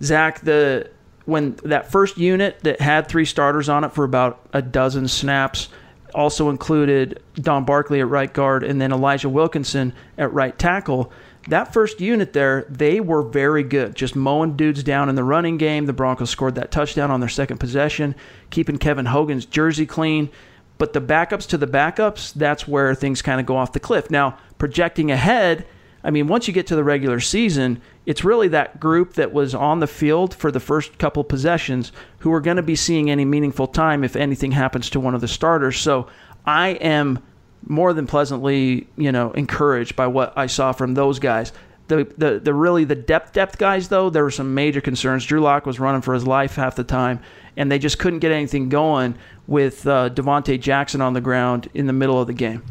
Zach, 0.03 0.41
the 0.41 0.89
when 1.27 1.57
that 1.65 1.93
first 1.93 2.17
unit 2.17 2.59
that 2.61 2.81
had 2.81 3.07
three 3.07 3.27
starters 3.27 3.69
on 3.69 3.85
it 3.85 3.93
for 3.93 4.05
about 4.05 4.41
a 4.55 4.63
dozen 4.63 5.09
snaps 5.09 5.69
also 6.17 6.49
included 6.49 7.23
Don 7.35 7.65
Barclay 7.65 8.01
at 8.01 8.09
right 8.09 8.33
guard 8.33 8.65
and 8.65 8.81
then 8.81 8.91
Elijah 8.91 9.29
Wilkinson 9.29 9.93
at 10.17 10.33
right 10.33 10.59
tackle. 10.59 11.13
That 11.49 11.73
first 11.73 12.01
unit 12.01 12.33
there, 12.33 12.67
they 12.69 12.99
were 12.99 13.23
very 13.23 13.63
good, 13.63 13.95
just 13.95 14.17
mowing 14.17 14.57
dudes 14.57 14.83
down 14.83 15.09
in 15.09 15.15
the 15.15 15.23
running 15.23 15.59
game. 15.59 15.87
The 15.87 15.93
Broncos 15.93 16.31
scored 16.31 16.57
that 16.57 16.73
touchdown 16.73 17.11
on 17.11 17.21
their 17.21 17.29
second 17.29 17.59
possession, 17.59 18.17
keeping 18.51 18.79
Kevin 18.79 19.07
Hogan's 19.07 19.47
jersey 19.47 19.87
clean. 19.87 20.31
But 20.79 20.93
the 20.93 21.01
backups 21.01 21.47
to 21.49 21.59
the 21.59 21.67
backups, 21.69 22.35
that's 22.35 22.67
where 22.67 22.95
things 22.95 23.23
kind 23.23 23.39
of 23.39 23.47
go 23.47 23.57
off 23.57 23.73
the 23.73 23.81
cliff. 23.81 24.11
Now, 24.11 24.39
projecting 24.59 25.11
ahead, 25.11 25.67
I 26.07 26.13
mean, 26.13 26.29
once 26.29 26.47
you 26.47 26.55
get 26.55 26.69
to 26.69 26.77
the 26.77 26.85
regular 26.85 27.19
season, 27.19 27.83
it's 28.07 28.23
really 28.23 28.47
that 28.49 28.79
group 28.79 29.15
that 29.15 29.33
was 29.33 29.57
on 29.57 29.81
the 29.81 29.89
field 29.89 30.33
for 30.33 30.53
the 30.53 30.61
first 30.61 30.99
couple 30.99 31.25
possessions 31.25 31.91
who 32.21 32.33
are 32.33 32.41
going 32.41 32.59
to 32.59 32.63
be 32.63 32.77
seeing 32.77 33.11
any 33.11 33.25
meaningful 33.25 33.67
time 33.67 34.05
if 34.05 34.15
anything 34.15 34.53
happens 34.53 34.89
to 34.91 35.01
one 35.01 35.17
of 35.17 35.21
the 35.21 35.27
starters. 35.27 35.77
So 35.79 36.07
I 36.47 36.69
am 36.69 37.19
more 37.67 37.93
than 37.93 38.07
pleasantly, 38.07 38.87
you 38.97 39.11
know, 39.11 39.33
encouraged 39.33 39.97
by 39.97 40.07
what 40.07 40.33
I 40.39 40.47
saw 40.47 40.71
from 40.71 40.95
those 40.95 41.19
guys. 41.19 41.53
The, 41.89 42.05
the 42.17 42.39
the 42.39 42.55
really 42.55 42.85
the 42.85 42.95
depth 42.95 43.33
depth 43.33 43.59
guys 43.59 43.89
though 43.89 44.11
there 44.11 44.23
were 44.23 44.31
some 44.31 44.55
major 44.55 44.81
concerns. 44.81 45.25
Drew 45.25 45.41
Lock 45.41 45.67
was 45.67 45.81
running 45.81 46.03
for 46.03 46.15
his 46.15 46.27
life 46.27 46.55
half 46.55 46.77
the 46.77 46.85
time, 46.85 47.21
and 47.57 47.71
they 47.71 47.81
just 47.81 47.99
couldn't 47.99 48.21
get 48.21 48.31
anything 48.31 48.69
going 48.69 49.17
with 49.49 49.85
uh, 49.89 50.11
Devontae 50.11 50.61
Jackson 50.61 51.01
on 51.01 51.15
the 51.15 51.21
ground 51.21 51.69
in 51.75 51.87
the 51.87 51.93
middle 51.93 52.21
of 52.21 52.29
the 52.29 52.33
game. 52.33 52.63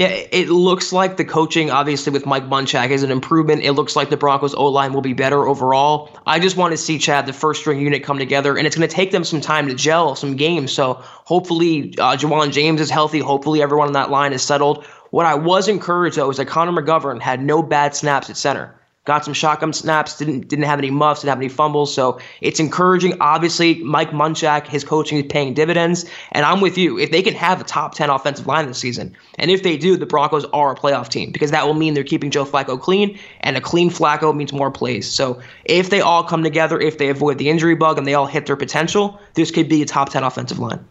Yeah, 0.00 0.06
it 0.32 0.48
looks 0.48 0.94
like 0.94 1.18
the 1.18 1.26
coaching, 1.26 1.70
obviously, 1.70 2.10
with 2.10 2.24
Mike 2.24 2.44
Munchak 2.44 2.88
is 2.88 3.02
an 3.02 3.10
improvement. 3.10 3.64
It 3.64 3.72
looks 3.72 3.94
like 3.94 4.08
the 4.08 4.16
Broncos 4.16 4.54
O 4.54 4.64
line 4.64 4.94
will 4.94 5.02
be 5.02 5.12
better 5.12 5.46
overall. 5.46 6.18
I 6.26 6.38
just 6.38 6.56
want 6.56 6.72
to 6.72 6.78
see 6.78 6.98
Chad, 6.98 7.26
the 7.26 7.34
first 7.34 7.60
string 7.60 7.80
unit, 7.80 8.02
come 8.02 8.16
together, 8.16 8.56
and 8.56 8.66
it's 8.66 8.74
going 8.74 8.88
to 8.88 8.94
take 8.94 9.10
them 9.10 9.24
some 9.24 9.42
time 9.42 9.68
to 9.68 9.74
gel, 9.74 10.16
some 10.16 10.36
games. 10.36 10.72
So 10.72 10.94
hopefully, 10.94 11.92
uh, 11.98 12.16
Ja'Wuan 12.16 12.50
James 12.50 12.80
is 12.80 12.88
healthy. 12.88 13.18
Hopefully, 13.18 13.60
everyone 13.60 13.88
on 13.88 13.92
that 13.92 14.08
line 14.08 14.32
is 14.32 14.40
settled. 14.40 14.86
What 15.10 15.26
I 15.26 15.34
was 15.34 15.68
encouraged 15.68 16.16
though 16.16 16.30
is 16.30 16.38
that 16.38 16.46
Connor 16.46 16.72
McGovern 16.72 17.20
had 17.20 17.42
no 17.42 17.62
bad 17.62 17.94
snaps 17.94 18.30
at 18.30 18.38
center 18.38 18.79
got 19.06 19.24
some 19.24 19.32
shotgun 19.32 19.72
snaps, 19.72 20.18
didn't 20.18 20.48
didn't 20.48 20.66
have 20.66 20.78
any 20.78 20.90
muffs, 20.90 21.22
didn't 21.22 21.30
have 21.30 21.38
any 21.38 21.48
fumbles. 21.48 21.94
So 21.94 22.20
it's 22.40 22.60
encouraging. 22.60 23.16
Obviously, 23.20 23.82
Mike 23.82 24.10
Munchak, 24.10 24.66
his 24.66 24.84
coaching 24.84 25.18
is 25.18 25.26
paying 25.28 25.54
dividends. 25.54 26.04
And 26.32 26.44
I'm 26.44 26.60
with 26.60 26.76
you. 26.76 26.98
If 26.98 27.10
they 27.10 27.22
can 27.22 27.34
have 27.34 27.60
a 27.60 27.64
top 27.64 27.94
10 27.94 28.10
offensive 28.10 28.46
line 28.46 28.66
this 28.66 28.78
season, 28.78 29.16
and 29.38 29.50
if 29.50 29.62
they 29.62 29.76
do, 29.76 29.96
the 29.96 30.06
Broncos 30.06 30.44
are 30.52 30.72
a 30.72 30.76
playoff 30.76 31.08
team 31.08 31.32
because 31.32 31.50
that 31.50 31.66
will 31.66 31.74
mean 31.74 31.94
they're 31.94 32.04
keeping 32.04 32.30
Joe 32.30 32.44
Flacco 32.44 32.80
clean, 32.80 33.18
and 33.40 33.56
a 33.56 33.60
clean 33.60 33.90
Flacco 33.90 34.36
means 34.36 34.52
more 34.52 34.70
plays. 34.70 35.10
So 35.10 35.40
if 35.64 35.90
they 35.90 36.00
all 36.00 36.22
come 36.22 36.42
together, 36.42 36.78
if 36.78 36.98
they 36.98 37.08
avoid 37.08 37.38
the 37.38 37.48
injury 37.48 37.74
bug 37.74 37.96
and 37.96 38.06
they 38.06 38.14
all 38.14 38.26
hit 38.26 38.46
their 38.46 38.56
potential, 38.56 39.18
this 39.34 39.50
could 39.50 39.68
be 39.68 39.82
a 39.82 39.86
top 39.86 40.10
10 40.10 40.22
offensive 40.24 40.58
line. 40.58 40.84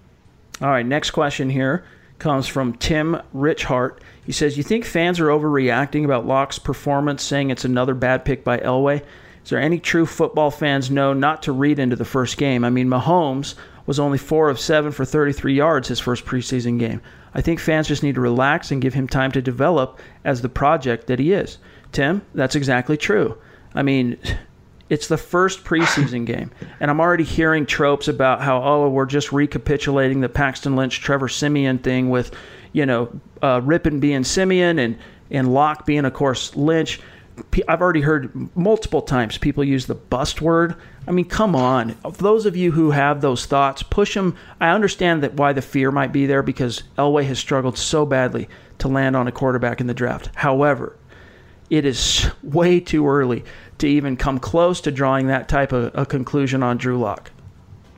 All 0.61 0.69
right, 0.69 0.85
next 0.85 1.11
question 1.11 1.49
here 1.49 1.85
comes 2.17 2.47
from 2.47 2.73
Tim 2.73 3.21
Richhart. 3.33 3.99
He 4.29 4.33
says, 4.33 4.57
You 4.57 4.61
think 4.61 4.85
fans 4.85 5.19
are 5.19 5.29
overreacting 5.29 6.05
about 6.05 6.27
Lock's 6.27 6.59
performance, 6.59 7.23
saying 7.23 7.49
it's 7.49 7.65
another 7.65 7.95
bad 7.95 8.25
pick 8.25 8.43
by 8.43 8.59
Elway? 8.59 9.01
Is 9.43 9.49
there 9.49 9.59
any 9.59 9.79
true 9.79 10.05
football 10.05 10.51
fans 10.51 10.91
know 10.91 11.13
not 11.13 11.41
to 11.41 11.51
read 11.51 11.79
into 11.79 11.95
the 11.95 12.05
first 12.05 12.37
game? 12.37 12.63
I 12.63 12.69
mean, 12.69 12.87
Mahomes 12.87 13.55
was 13.87 13.99
only 13.99 14.19
four 14.19 14.51
of 14.51 14.59
seven 14.59 14.91
for 14.91 15.03
33 15.03 15.55
yards 15.55 15.87
his 15.87 15.99
first 15.99 16.25
preseason 16.25 16.77
game. 16.77 17.01
I 17.33 17.41
think 17.41 17.59
fans 17.59 17.87
just 17.87 18.03
need 18.03 18.13
to 18.13 18.21
relax 18.21 18.69
and 18.69 18.83
give 18.83 18.93
him 18.93 19.07
time 19.07 19.31
to 19.31 19.41
develop 19.41 19.99
as 20.23 20.43
the 20.43 20.47
project 20.47 21.07
that 21.07 21.17
he 21.17 21.33
is. 21.33 21.57
Tim, 21.91 22.21
that's 22.35 22.53
exactly 22.53 22.97
true. 22.97 23.35
I 23.73 23.81
mean, 23.81 24.15
it's 24.89 25.07
the 25.07 25.17
first 25.17 25.63
preseason 25.63 26.27
game, 26.27 26.51
and 26.79 26.91
I'm 26.91 26.99
already 26.99 27.23
hearing 27.23 27.65
tropes 27.65 28.07
about 28.07 28.41
how 28.41 28.61
oh 28.61 28.89
we're 28.89 29.07
just 29.07 29.31
recapitulating 29.31 30.21
the 30.21 30.29
Paxton 30.29 30.75
Lynch 30.75 31.01
Trevor 31.01 31.29
Siemian 31.29 31.79
thing 31.79 32.11
with, 32.11 32.31
you 32.71 32.85
know, 32.85 33.19
uh, 33.41 33.61
Rypien 33.61 33.99
being 33.99 34.23
Siemian 34.23 34.79
and 34.79 34.97
and 35.31 35.53
Lock 35.53 35.85
being 35.85 36.05
of 36.05 36.13
course 36.13 36.55
Lynch. 36.55 36.99
I've 37.69 37.81
already 37.81 38.01
heard 38.01 38.49
multiple 38.55 39.01
times 39.01 39.37
people 39.37 39.63
use 39.63 39.85
the 39.85 39.95
bust 39.95 40.41
word. 40.41 40.75
I 41.07 41.11
mean, 41.11 41.25
come 41.25 41.55
on. 41.55 41.95
Those 42.17 42.45
of 42.45 42.57
you 42.57 42.71
who 42.71 42.91
have 42.91 43.21
those 43.21 43.45
thoughts, 43.45 43.81
push 43.81 44.13
them. 44.13 44.35
I 44.59 44.71
understand 44.71 45.23
that 45.23 45.35
why 45.35 45.53
the 45.53 45.61
fear 45.61 45.89
might 45.89 46.11
be 46.11 46.25
there 46.25 46.43
because 46.43 46.83
Elway 46.97 47.23
has 47.25 47.39
struggled 47.39 47.77
so 47.77 48.05
badly 48.05 48.49
to 48.79 48.89
land 48.89 49.15
on 49.15 49.27
a 49.27 49.31
quarterback 49.31 49.79
in 49.79 49.87
the 49.87 49.93
draft. 49.93 50.29
However, 50.35 50.97
it 51.69 51.85
is 51.85 52.29
way 52.43 52.79
too 52.79 53.07
early 53.07 53.45
to 53.77 53.87
even 53.87 54.17
come 54.17 54.39
close 54.39 54.81
to 54.81 54.91
drawing 54.91 55.27
that 55.27 55.47
type 55.47 55.71
of 55.71 55.91
a 55.95 56.05
conclusion 56.05 56.61
on 56.61 56.77
Drew 56.77 56.99
Lock. 56.99 57.31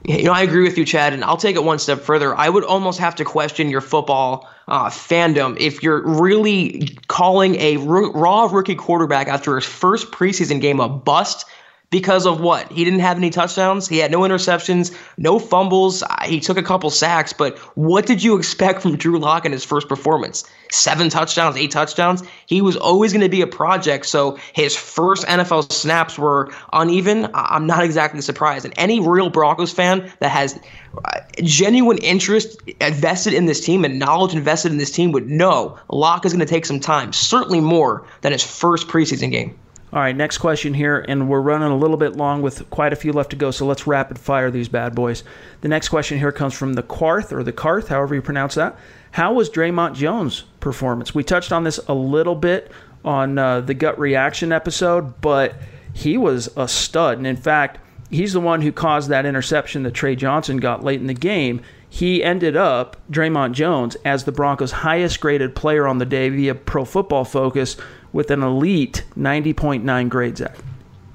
You 0.04 0.24
know, 0.24 0.32
I 0.32 0.42
agree 0.42 0.64
with 0.64 0.78
you, 0.78 0.86
Chad, 0.86 1.14
and 1.14 1.24
I'll 1.24 1.38
take 1.38 1.56
it 1.56 1.64
one 1.64 1.78
step 1.78 2.00
further. 2.00 2.36
I 2.36 2.50
would 2.50 2.64
almost 2.64 3.00
have 3.00 3.16
to 3.18 3.26
question 3.26 3.70
your 3.70 3.82
football 3.82 4.50
uh, 4.68 4.90
fandom 4.90 5.60
if 5.60 5.84
you're 5.84 6.02
really 6.08 6.98
calling 7.08 7.56
a 7.56 7.78
r- 7.78 8.12
raw 8.12 8.46
rookie 8.52 8.76
quarterback 8.76 9.28
after 9.28 9.56
his 9.56 9.66
first 9.66 10.12
preseason 10.12 10.60
game 10.60 10.80
a 10.80 10.90
bust 10.90 11.46
because 11.91 12.25
of 12.25 12.39
what? 12.39 12.71
He 12.71 12.86
didn't 12.86 13.01
have 13.01 13.17
any 13.17 13.30
touchdowns. 13.30 13.88
He 13.88 13.97
had 13.97 14.12
no 14.12 14.21
interceptions, 14.21 14.97
no 15.17 15.38
fumbles. 15.38 16.04
He 16.25 16.39
took 16.39 16.58
a 16.58 16.63
couple 16.63 16.89
sacks, 16.89 17.34
but 17.34 17.58
what 17.75 18.08
did 18.08 18.23
you 18.23 18.38
expect 18.38 18.82
from 18.82 18.95
Drew 18.97 19.19
Lock 19.19 19.45
in 19.45 19.51
his 19.51 19.65
first 19.65 19.89
performance? 19.89 20.45
Seven 20.71 21.10
touchdowns, 21.10 21.58
eight 21.58 21.69
touchdowns. 21.69 22.23
He 22.45 22.62
was 22.62 22.77
always 22.77 23.12
going 23.12 23.23
to 23.23 23.30
be 23.30 23.41
a 23.41 23.47
project. 23.47 24.06
So 24.06 24.39
his 24.54 24.75
first 24.75 25.25
NFL 25.25 25.69
snaps 25.71 26.17
were 26.17 26.51
uneven. 26.71 27.30
I'm 27.34 27.67
not 27.67 27.84
exactly 27.84 28.21
surprised. 28.21 28.63
And 28.63 28.73
any 28.77 29.01
real 29.01 29.30
Broncos 29.30 29.73
fan 29.73 30.10
that 30.19 30.32
has 30.32 30.58
uh, 31.04 31.19
genuine 31.43 31.97
interest 31.97 32.58
invested 32.80 33.34
in 33.34 33.47
this 33.47 33.60
team 33.60 33.84
and 33.84 33.99
knowledge 33.99 34.34
invested 34.34 34.71
in 34.71 34.77
this 34.77 34.91
team 34.91 35.12
would 35.12 35.30
know 35.30 35.77
Lock 35.89 36.25
is 36.25 36.32
going 36.32 36.39
to 36.39 36.45
take 36.45 36.65
some 36.65 36.80
time, 36.80 37.12
certainly 37.12 37.60
more 37.60 38.08
than 38.21 38.32
his 38.32 38.43
first 38.43 38.88
preseason 38.88 39.30
game. 39.30 39.60
All 39.93 39.99
right, 39.99 40.15
next 40.15 40.38
question 40.38 40.73
here, 40.73 41.04
and 41.10 41.27
we're 41.27 41.41
running 41.41 41.69
a 41.69 41.75
little 41.75 41.97
bit 41.97 42.15
long 42.15 42.41
with 42.41 42.69
quite 42.69 42.93
a 42.93 42.95
few 42.95 43.12
left 43.12 43.32
to 43.32 43.36
go, 43.36 43.51
so 43.51 43.65
let's 43.65 43.86
rapid 43.86 44.17
fire 44.17 44.49
these 44.49 44.69
bad 44.69 44.95
boys. 44.95 45.25
The 45.60 45.67
next 45.67 45.89
question 45.89 46.17
here 46.17 46.32
comes 46.32 46.54
from 46.54 46.75
the 46.75 46.84
Quarth, 46.84 47.34
or 47.34 47.43
the 47.43 47.51
Carth, 47.51 47.89
however 47.89 48.15
you 48.15 48.21
pronounce 48.21 48.56
that. 48.56 48.77
How 49.12 49.34
was 49.34 49.49
Dre'Mont 49.49 49.95
Jones' 49.95 50.45
performance? 50.62 51.13
We 51.13 51.25
touched 51.25 51.51
on 51.51 51.65
this 51.65 51.77
a 51.89 51.93
little 51.93 52.36
bit 52.36 52.71
on 53.04 53.38
uh, 53.38 53.60
the 53.60 53.73
gut 53.73 53.99
reaction 53.99 54.54
episode, 54.54 55.19
but 55.19 55.56
he 55.93 56.17
was 56.17 56.49
a 56.56 56.69
stud. 56.69 57.17
And 57.17 57.27
in 57.27 57.36
fact, 57.36 57.80
he's 58.10 58.32
the 58.32 58.39
one 58.39 58.62
who 58.62 58.71
caused 58.71 59.10
that 59.10 59.25
interception 59.25 59.84
that 59.84 59.93
Trey 59.93 60.15
Johnson 60.15 60.56
got 60.56 60.86
late 60.86 61.01
in 61.01 61.08
the 61.08 61.13
game. 61.13 61.63
He 61.89 62.23
ended 62.23 62.56
up, 62.56 62.95
Dre'Mont 63.12 63.51
Jones, 63.51 63.97
as 64.06 64.23
the 64.23 64.32
Broncos' 64.32 64.71
highest 64.71 65.19
graded 65.19 65.54
player 65.54 65.86
on 65.86 65.97
the 65.97 66.06
day 66.06 66.30
via 66.30 66.56
Pro 66.56 66.86
Football 66.86 67.25
Focus 67.25 67.75
with 68.13 68.32
an 68.32 68.43
elite 68.43 69.04
90.9 69.17 70.10
grade, 70.10 70.38
Zach. 70.38 70.58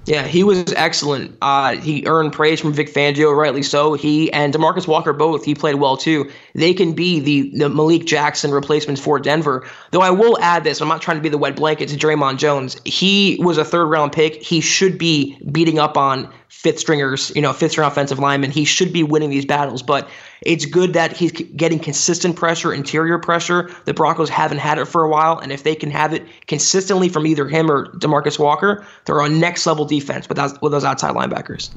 Yeah, 0.07 0.25
he 0.25 0.45
was 0.45 0.73
excellent. 0.75 1.37
Uh, 1.43 1.77
he 1.77 2.07
earned 2.07 2.33
praise 2.33 2.61
from 2.61 2.73
Vic 2.73 2.89
Fangio, 2.89 3.37
rightly 3.37 3.65
so. 3.65 3.95
He 3.95 4.33
and 4.33 4.55
Demarcus 4.55 4.87
Walker 4.87 5.13
both, 5.13 5.45
he 5.45 5.53
played 5.53 5.75
well 5.77 5.97
too. 5.97 6.31
They 6.55 6.73
can 6.73 6.93
be 6.93 7.19
the, 7.19 7.51
the 7.59 7.69
Malik 7.69 8.07
Jackson 8.07 8.53
replacements 8.53 9.01
for 9.01 9.19
Denver. 9.19 9.67
Though 9.91 10.03
I 10.03 10.11
will 10.11 10.39
add 10.41 10.63
this, 10.63 10.81
I'm 10.81 10.87
not 10.87 11.03
trying 11.03 11.17
to 11.17 11.23
be 11.23 11.29
the 11.29 11.39
wet 11.39 11.57
blanket 11.57 11.89
to 11.89 11.97
Dre'Mont 11.97 12.39
Jones. 12.39 12.81
He 12.85 13.37
was 13.41 13.59
a 13.59 13.65
third 13.65 13.87
round 13.87 14.13
pick. 14.13 14.41
He 14.41 14.61
should 14.61 14.97
be 14.97 15.37
beating 15.51 15.81
up 15.81 15.97
on 15.97 16.33
fifth 16.49 16.79
stringers, 16.79 17.33
you 17.35 17.43
know, 17.43 17.53
fifth 17.53 17.73
string 17.73 17.87
offensive 17.87 18.19
lineman. 18.19 18.51
He 18.51 18.65
should 18.65 18.93
be 18.93 19.03
winning 19.03 19.31
these 19.31 19.45
battles, 19.45 19.83
but 19.83 20.09
it's 20.43 20.65
good 20.65 20.93
that 20.93 21.17
he's 21.17 21.33
getting 21.33 21.79
consistent 21.79 22.37
pressure, 22.37 22.73
interior 22.73 23.19
pressure. 23.19 23.71
The 23.85 23.95
Broncos 23.95 24.29
haven't 24.29 24.59
had 24.59 24.79
it 24.79 24.87
for 24.87 25.03
a 25.05 25.09
while, 25.09 25.39
and 25.39 25.53
if 25.53 25.63
they 25.63 25.75
can 25.75 25.91
have 25.91 26.13
it 26.13 26.25
consistently 26.47 27.09
from 27.09 27.27
either 27.27 27.49
him 27.49 27.71
or 27.71 27.87
Demarcus 27.97 28.39
Walker, 28.39 28.87
they're 29.05 29.21
on 29.23 29.41
next 29.41 29.67
level 29.67 29.85
defense 29.85 30.29
with 30.29 30.37
those, 30.37 30.61
with 30.61 30.73
those 30.73 30.85
outside 30.85 31.15
linebackers. 31.15 31.71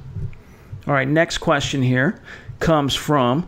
All 0.88 0.94
right, 0.94 1.08
next 1.08 1.40
question 1.40 1.82
here 1.82 2.22
comes 2.60 2.96
from 2.96 3.48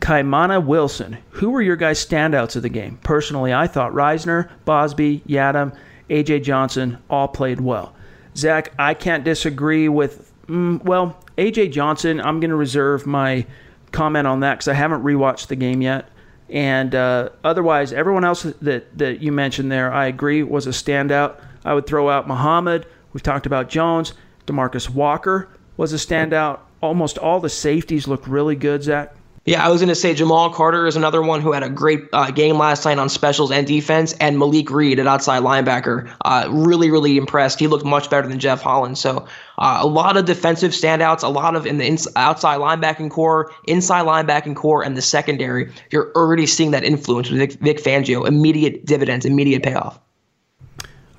Kaimana 0.00 0.64
Wilson. 0.64 1.18
Who 1.30 1.50
were 1.50 1.62
your 1.62 1.76
guys' 1.76 2.04
standouts 2.04 2.56
of 2.56 2.62
the 2.62 2.68
game? 2.68 2.98
Personally, 3.02 3.52
I 3.52 3.66
thought 3.66 3.92
Reisner, 3.92 4.50
Bosby, 4.64 5.22
Yiadom, 5.28 5.76
AJ 6.08 6.42
Johnson 6.42 6.98
all 7.08 7.28
played 7.28 7.60
well. 7.60 7.94
Zach, 8.36 8.72
I 8.78 8.94
can't 8.94 9.24
disagree 9.24 9.88
with 9.88 10.29
Mm, 10.50 10.82
well, 10.82 11.16
AJ 11.38 11.70
Johnson, 11.72 12.20
I'm 12.20 12.40
going 12.40 12.50
to 12.50 12.56
reserve 12.56 13.06
my 13.06 13.46
comment 13.92 14.26
on 14.26 14.40
that 14.40 14.54
because 14.54 14.68
I 14.68 14.74
haven't 14.74 15.04
rewatched 15.04 15.46
the 15.46 15.56
game 15.56 15.80
yet. 15.80 16.08
And 16.48 16.92
uh, 16.94 17.28
otherwise, 17.44 17.92
everyone 17.92 18.24
else 18.24 18.42
that, 18.42 18.98
that 18.98 19.22
you 19.22 19.30
mentioned 19.30 19.70
there, 19.70 19.92
I 19.92 20.06
agree, 20.06 20.42
was 20.42 20.66
a 20.66 20.70
standout. 20.70 21.40
I 21.64 21.74
would 21.74 21.86
throw 21.86 22.10
out 22.10 22.26
Muhammad. 22.26 22.86
We've 23.12 23.22
talked 23.22 23.46
about 23.46 23.68
Jones. 23.68 24.12
Demarcus 24.46 24.90
Walker 24.90 25.48
was 25.76 25.92
a 25.92 25.96
standout. 25.96 26.60
Almost 26.80 27.18
all 27.18 27.38
the 27.38 27.48
safeties 27.48 28.08
looked 28.08 28.26
really 28.26 28.56
good, 28.56 28.82
Zach. 28.82 29.14
Yeah, 29.46 29.64
I 29.64 29.70
was 29.70 29.80
going 29.80 29.88
to 29.88 29.94
say 29.94 30.12
Jamal 30.12 30.52
Carter 30.52 30.86
is 30.86 30.96
another 30.96 31.22
one 31.22 31.40
who 31.40 31.52
had 31.52 31.62
a 31.62 31.70
great 31.70 32.02
uh, 32.12 32.30
game 32.30 32.58
last 32.58 32.84
night 32.84 32.98
on 32.98 33.08
specials 33.08 33.50
and 33.50 33.66
defense, 33.66 34.12
and 34.20 34.38
Malik 34.38 34.70
Reed 34.70 34.98
at 35.00 35.06
outside 35.06 35.42
linebacker. 35.42 36.14
Uh, 36.26 36.46
really, 36.50 36.90
really 36.90 37.16
impressed. 37.16 37.58
He 37.58 37.66
looked 37.66 37.86
much 37.86 38.10
better 38.10 38.28
than 38.28 38.38
Jeff 38.38 38.60
Holland. 38.60 38.98
So 38.98 39.26
uh, 39.56 39.78
a 39.80 39.86
lot 39.86 40.18
of 40.18 40.26
defensive 40.26 40.72
standouts, 40.72 41.22
a 41.22 41.28
lot 41.28 41.56
of 41.56 41.66
in 41.66 41.78
the 41.78 41.86
ins- 41.86 42.06
outside 42.16 42.60
linebacking 42.60 43.10
core, 43.10 43.50
inside 43.64 44.04
linebacking 44.04 44.56
core, 44.56 44.84
and 44.84 44.94
the 44.94 45.02
secondary. 45.02 45.72
You're 45.90 46.12
already 46.12 46.46
seeing 46.46 46.72
that 46.72 46.84
influence 46.84 47.30
with 47.30 47.38
Vic, 47.38 47.52
Vic 47.60 47.78
Fangio. 47.78 48.28
Immediate 48.28 48.84
dividends, 48.84 49.24
immediate 49.24 49.62
payoff. 49.62 49.98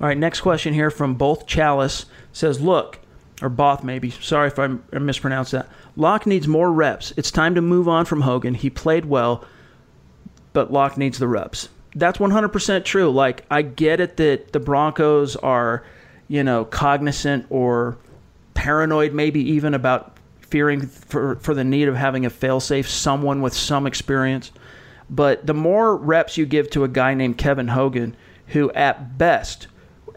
All 0.00 0.08
right, 0.08 0.16
next 0.16 0.42
question 0.42 0.74
here 0.74 0.90
from 0.90 1.14
both 1.14 1.46
Chalice 1.46 2.06
says, 2.32 2.60
"Look, 2.60 3.00
or 3.42 3.48
Both 3.48 3.82
maybe. 3.82 4.10
Sorry 4.10 4.46
if 4.46 4.60
I 4.60 4.68
mispronounced 4.96 5.52
that." 5.52 5.68
Lock 5.96 6.26
needs 6.26 6.48
more 6.48 6.72
reps. 6.72 7.12
It's 7.16 7.30
time 7.30 7.54
to 7.54 7.60
move 7.60 7.88
on 7.88 8.04
from 8.04 8.22
Hogan. 8.22 8.54
He 8.54 8.70
played 8.70 9.04
well, 9.04 9.44
but 10.52 10.72
Lock 10.72 10.96
needs 10.96 11.18
the 11.18 11.28
reps. 11.28 11.68
That's 11.94 12.18
100% 12.18 12.84
true. 12.84 13.10
Like, 13.10 13.44
I 13.50 13.62
get 13.62 14.00
it 14.00 14.16
that 14.16 14.52
the 14.52 14.60
Broncos 14.60 15.36
are, 15.36 15.84
you 16.28 16.42
know, 16.42 16.64
cognizant 16.64 17.46
or 17.50 17.98
paranoid, 18.54 19.12
maybe 19.12 19.40
even 19.52 19.74
about 19.74 20.16
fearing 20.40 20.86
for, 20.86 21.36
for 21.36 21.54
the 21.54 21.64
need 21.64 21.88
of 21.88 21.96
having 21.96 22.24
a 22.24 22.30
failsafe, 22.30 22.86
someone 22.86 23.42
with 23.42 23.54
some 23.54 23.86
experience. 23.86 24.50
But 25.10 25.46
the 25.46 25.54
more 25.54 25.96
reps 25.96 26.38
you 26.38 26.46
give 26.46 26.70
to 26.70 26.84
a 26.84 26.88
guy 26.88 27.12
named 27.12 27.36
Kevin 27.36 27.68
Hogan, 27.68 28.16
who 28.48 28.70
at 28.72 29.18
best, 29.18 29.66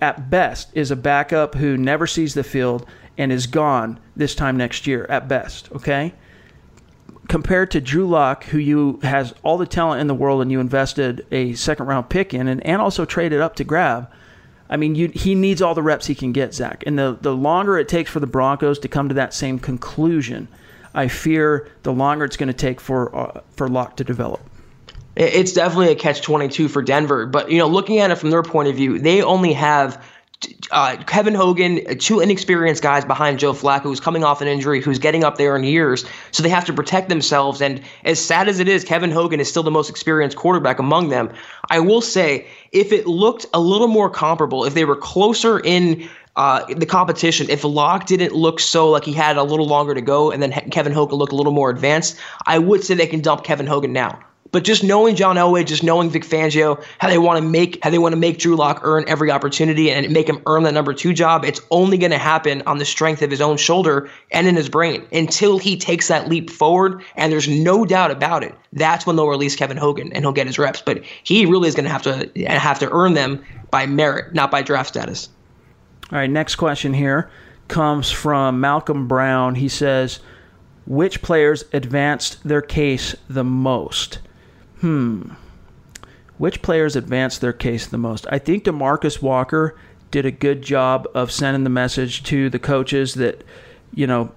at 0.01 0.29
best, 0.29 0.69
is 0.73 0.91
a 0.91 0.95
backup 0.95 1.55
who 1.55 1.75
never 1.75 2.07
sees 2.07 2.33
the 2.33 2.43
field 2.43 2.85
and 3.17 3.31
is 3.31 3.47
gone 3.47 3.99
this 4.15 4.35
time 4.35 4.57
next 4.57 4.87
year 4.87 5.05
at 5.09 5.27
best, 5.27 5.71
okay? 5.71 6.13
Compared 7.27 7.71
to 7.71 7.81
Drew 7.81 8.07
Lock, 8.07 8.43
who 8.45 8.57
you 8.57 8.99
has 9.03 9.33
all 9.43 9.57
the 9.57 9.65
talent 9.65 10.01
in 10.01 10.07
the 10.07 10.13
world 10.13 10.41
and 10.41 10.51
you 10.51 10.59
invested 10.59 11.25
a 11.31 11.53
second 11.53 11.87
round 11.87 12.09
pick 12.09 12.33
in 12.33 12.47
and, 12.47 12.65
and 12.65 12.81
also 12.81 13.05
traded 13.05 13.41
up 13.41 13.55
to 13.55 13.63
grab. 13.63 14.11
I 14.69 14.77
mean, 14.77 14.95
you, 14.95 15.09
he 15.09 15.35
needs 15.35 15.61
all 15.61 15.75
the 15.75 15.83
reps 15.83 16.07
he 16.07 16.15
can 16.15 16.31
get, 16.31 16.53
Zach. 16.53 16.83
And 16.85 16.97
the, 16.97 17.17
the 17.21 17.35
longer 17.35 17.77
it 17.77 17.87
takes 17.87 18.09
for 18.09 18.19
the 18.19 18.27
Broncos 18.27 18.79
to 18.79 18.87
come 18.87 19.09
to 19.09 19.15
that 19.15 19.33
same 19.33 19.59
conclusion, 19.59 20.47
I 20.93 21.07
fear 21.07 21.69
the 21.83 21.93
longer 21.93 22.25
it's 22.25 22.37
going 22.37 22.47
to 22.47 22.53
take 22.53 22.79
for 22.79 23.15
uh, 23.15 23.41
for 23.51 23.67
Lock 23.67 23.97
to 23.97 24.03
develop. 24.03 24.41
It's 25.15 25.53
definitely 25.53 25.91
a 25.91 25.95
catch 25.95 26.21
22 26.21 26.67
for 26.67 26.81
Denver. 26.81 27.25
But, 27.25 27.49
you 27.49 27.57
know, 27.57 27.67
looking 27.67 27.99
at 27.99 28.11
it 28.11 28.15
from 28.15 28.31
their 28.31 28.43
point 28.43 28.67
of 28.67 28.75
view, 28.75 28.99
they 28.99 29.21
only 29.21 29.53
have 29.53 30.03
uh, 30.71 30.97
Kevin 31.05 31.33
Hogan, 31.33 31.97
two 31.97 32.19
inexperienced 32.19 32.81
guys 32.81 33.05
behind 33.05 33.39
Joe 33.39 33.53
Flacco, 33.53 33.83
who's 33.83 33.99
coming 33.99 34.23
off 34.23 34.41
an 34.41 34.47
injury, 34.47 34.81
who's 34.81 34.99
getting 34.99 35.23
up 35.23 35.37
there 35.37 35.55
in 35.55 35.63
years, 35.63 36.05
so 36.31 36.43
they 36.43 36.49
have 36.49 36.65
to 36.65 36.73
protect 36.73 37.09
themselves. 37.09 37.61
And 37.61 37.81
as 38.03 38.19
sad 38.19 38.47
as 38.47 38.59
it 38.59 38.67
is, 38.67 38.83
Kevin 38.83 39.11
Hogan 39.11 39.39
is 39.39 39.49
still 39.49 39.63
the 39.63 39.71
most 39.71 39.89
experienced 39.89 40.37
quarterback 40.37 40.79
among 40.79 41.09
them. 41.09 41.31
I 41.69 41.79
will 41.79 42.01
say, 42.01 42.47
if 42.71 42.91
it 42.91 43.07
looked 43.07 43.45
a 43.53 43.59
little 43.59 43.87
more 43.87 44.09
comparable, 44.09 44.65
if 44.65 44.73
they 44.73 44.85
were 44.85 44.95
closer 44.95 45.59
in 45.59 46.09
uh, 46.35 46.65
the 46.73 46.85
competition, 46.85 47.49
if 47.49 47.63
Lock 47.63 48.05
didn't 48.05 48.33
look 48.33 48.59
so 48.59 48.89
like 48.89 49.05
he 49.05 49.13
had 49.13 49.37
a 49.37 49.43
little 49.43 49.67
longer 49.67 49.93
to 49.93 50.01
go, 50.01 50.31
and 50.31 50.43
then 50.43 50.51
Kevin 50.71 50.91
Hogan 50.91 51.17
looked 51.17 51.31
a 51.31 51.35
little 51.35 51.53
more 51.53 51.69
advanced, 51.69 52.17
I 52.45 52.59
would 52.59 52.83
say 52.83 52.93
they 52.93 53.07
can 53.07 53.21
dump 53.21 53.43
Kevin 53.43 53.67
Hogan 53.67 53.93
now. 53.93 54.19
But 54.55 54.63
just 54.63 54.85
knowing 54.85 55.17
John 55.17 55.35
Elway, 55.35 55.65
just 55.65 55.83
knowing 55.83 56.09
Vic 56.09 56.23
Fangio, 56.23 56.81
how 56.99 57.09
they 57.09 57.17
want 57.17 57.43
to 57.43 57.45
make 57.45 57.83
how 57.83 57.89
they 57.89 57.97
want 57.97 58.13
to 58.13 58.17
make 58.17 58.37
Drew 58.37 58.55
Lock 58.55 58.79
earn 58.83 59.03
every 59.05 59.29
opportunity 59.29 59.91
and 59.91 60.09
make 60.13 60.29
him 60.29 60.41
earn 60.45 60.63
that 60.63 60.73
number 60.73 60.93
two 60.93 61.11
job, 61.11 61.43
it's 61.43 61.59
only 61.71 61.97
going 61.97 62.11
to 62.11 62.17
happen 62.17 62.63
on 62.65 62.77
the 62.77 62.85
strength 62.85 63.21
of 63.21 63.29
his 63.29 63.41
own 63.41 63.57
shoulder 63.57 64.09
and 64.31 64.47
in 64.47 64.55
his 64.55 64.69
brain 64.69 65.05
until 65.11 65.57
he 65.57 65.75
takes 65.75 66.07
that 66.07 66.29
leap 66.29 66.49
forward. 66.49 67.03
And 67.17 67.33
there's 67.33 67.49
no 67.49 67.83
doubt 67.83 68.11
about 68.11 68.45
it. 68.45 68.55
That's 68.71 69.05
when 69.05 69.17
they'll 69.17 69.27
release 69.27 69.57
Kevin 69.57 69.75
Hogan 69.75 70.13
and 70.13 70.23
he'll 70.23 70.31
get 70.31 70.47
his 70.47 70.57
reps. 70.57 70.81
But 70.81 71.03
he 71.25 71.45
really 71.45 71.67
is 71.67 71.75
going 71.75 71.83
to 71.83 71.91
have 71.91 72.03
to 72.03 72.31
have 72.47 72.79
to 72.79 72.89
earn 72.93 73.13
them 73.13 73.43
by 73.71 73.85
merit, 73.87 74.33
not 74.33 74.51
by 74.51 74.61
draft 74.61 74.87
status. 74.87 75.27
All 76.13 76.17
right, 76.17 76.29
next 76.29 76.55
question 76.55 76.93
here 76.93 77.29
comes 77.67 78.09
from 78.09 78.61
Malcolm 78.61 79.09
Brown. 79.09 79.55
He 79.55 79.67
says, 79.67 80.21
"Which 80.87 81.21
players 81.21 81.65
advanced 81.73 82.41
their 82.47 82.61
case 82.61 83.17
the 83.29 83.43
most?" 83.43 84.19
Hmm. 84.85 85.29
Which 86.37 86.61
players 86.61 86.95
advanced 86.95 87.41
their 87.41 87.53
case 87.53 87.87
the 87.87 87.97
most? 87.97 88.27
I 88.29 88.37
think 88.37 88.65
Demarcus 88.65 89.19
Walker 89.19 89.75
did 90.11 90.27
a 90.27 90.31
good 90.31 90.61
job 90.61 91.07
of 91.15 91.31
sending 91.31 91.63
the 91.63 91.71
message 91.71 92.21
to 92.25 92.51
the 92.51 92.59
coaches 92.59 93.15
that, 93.15 93.43
you 93.95 94.05
know, 94.05 94.31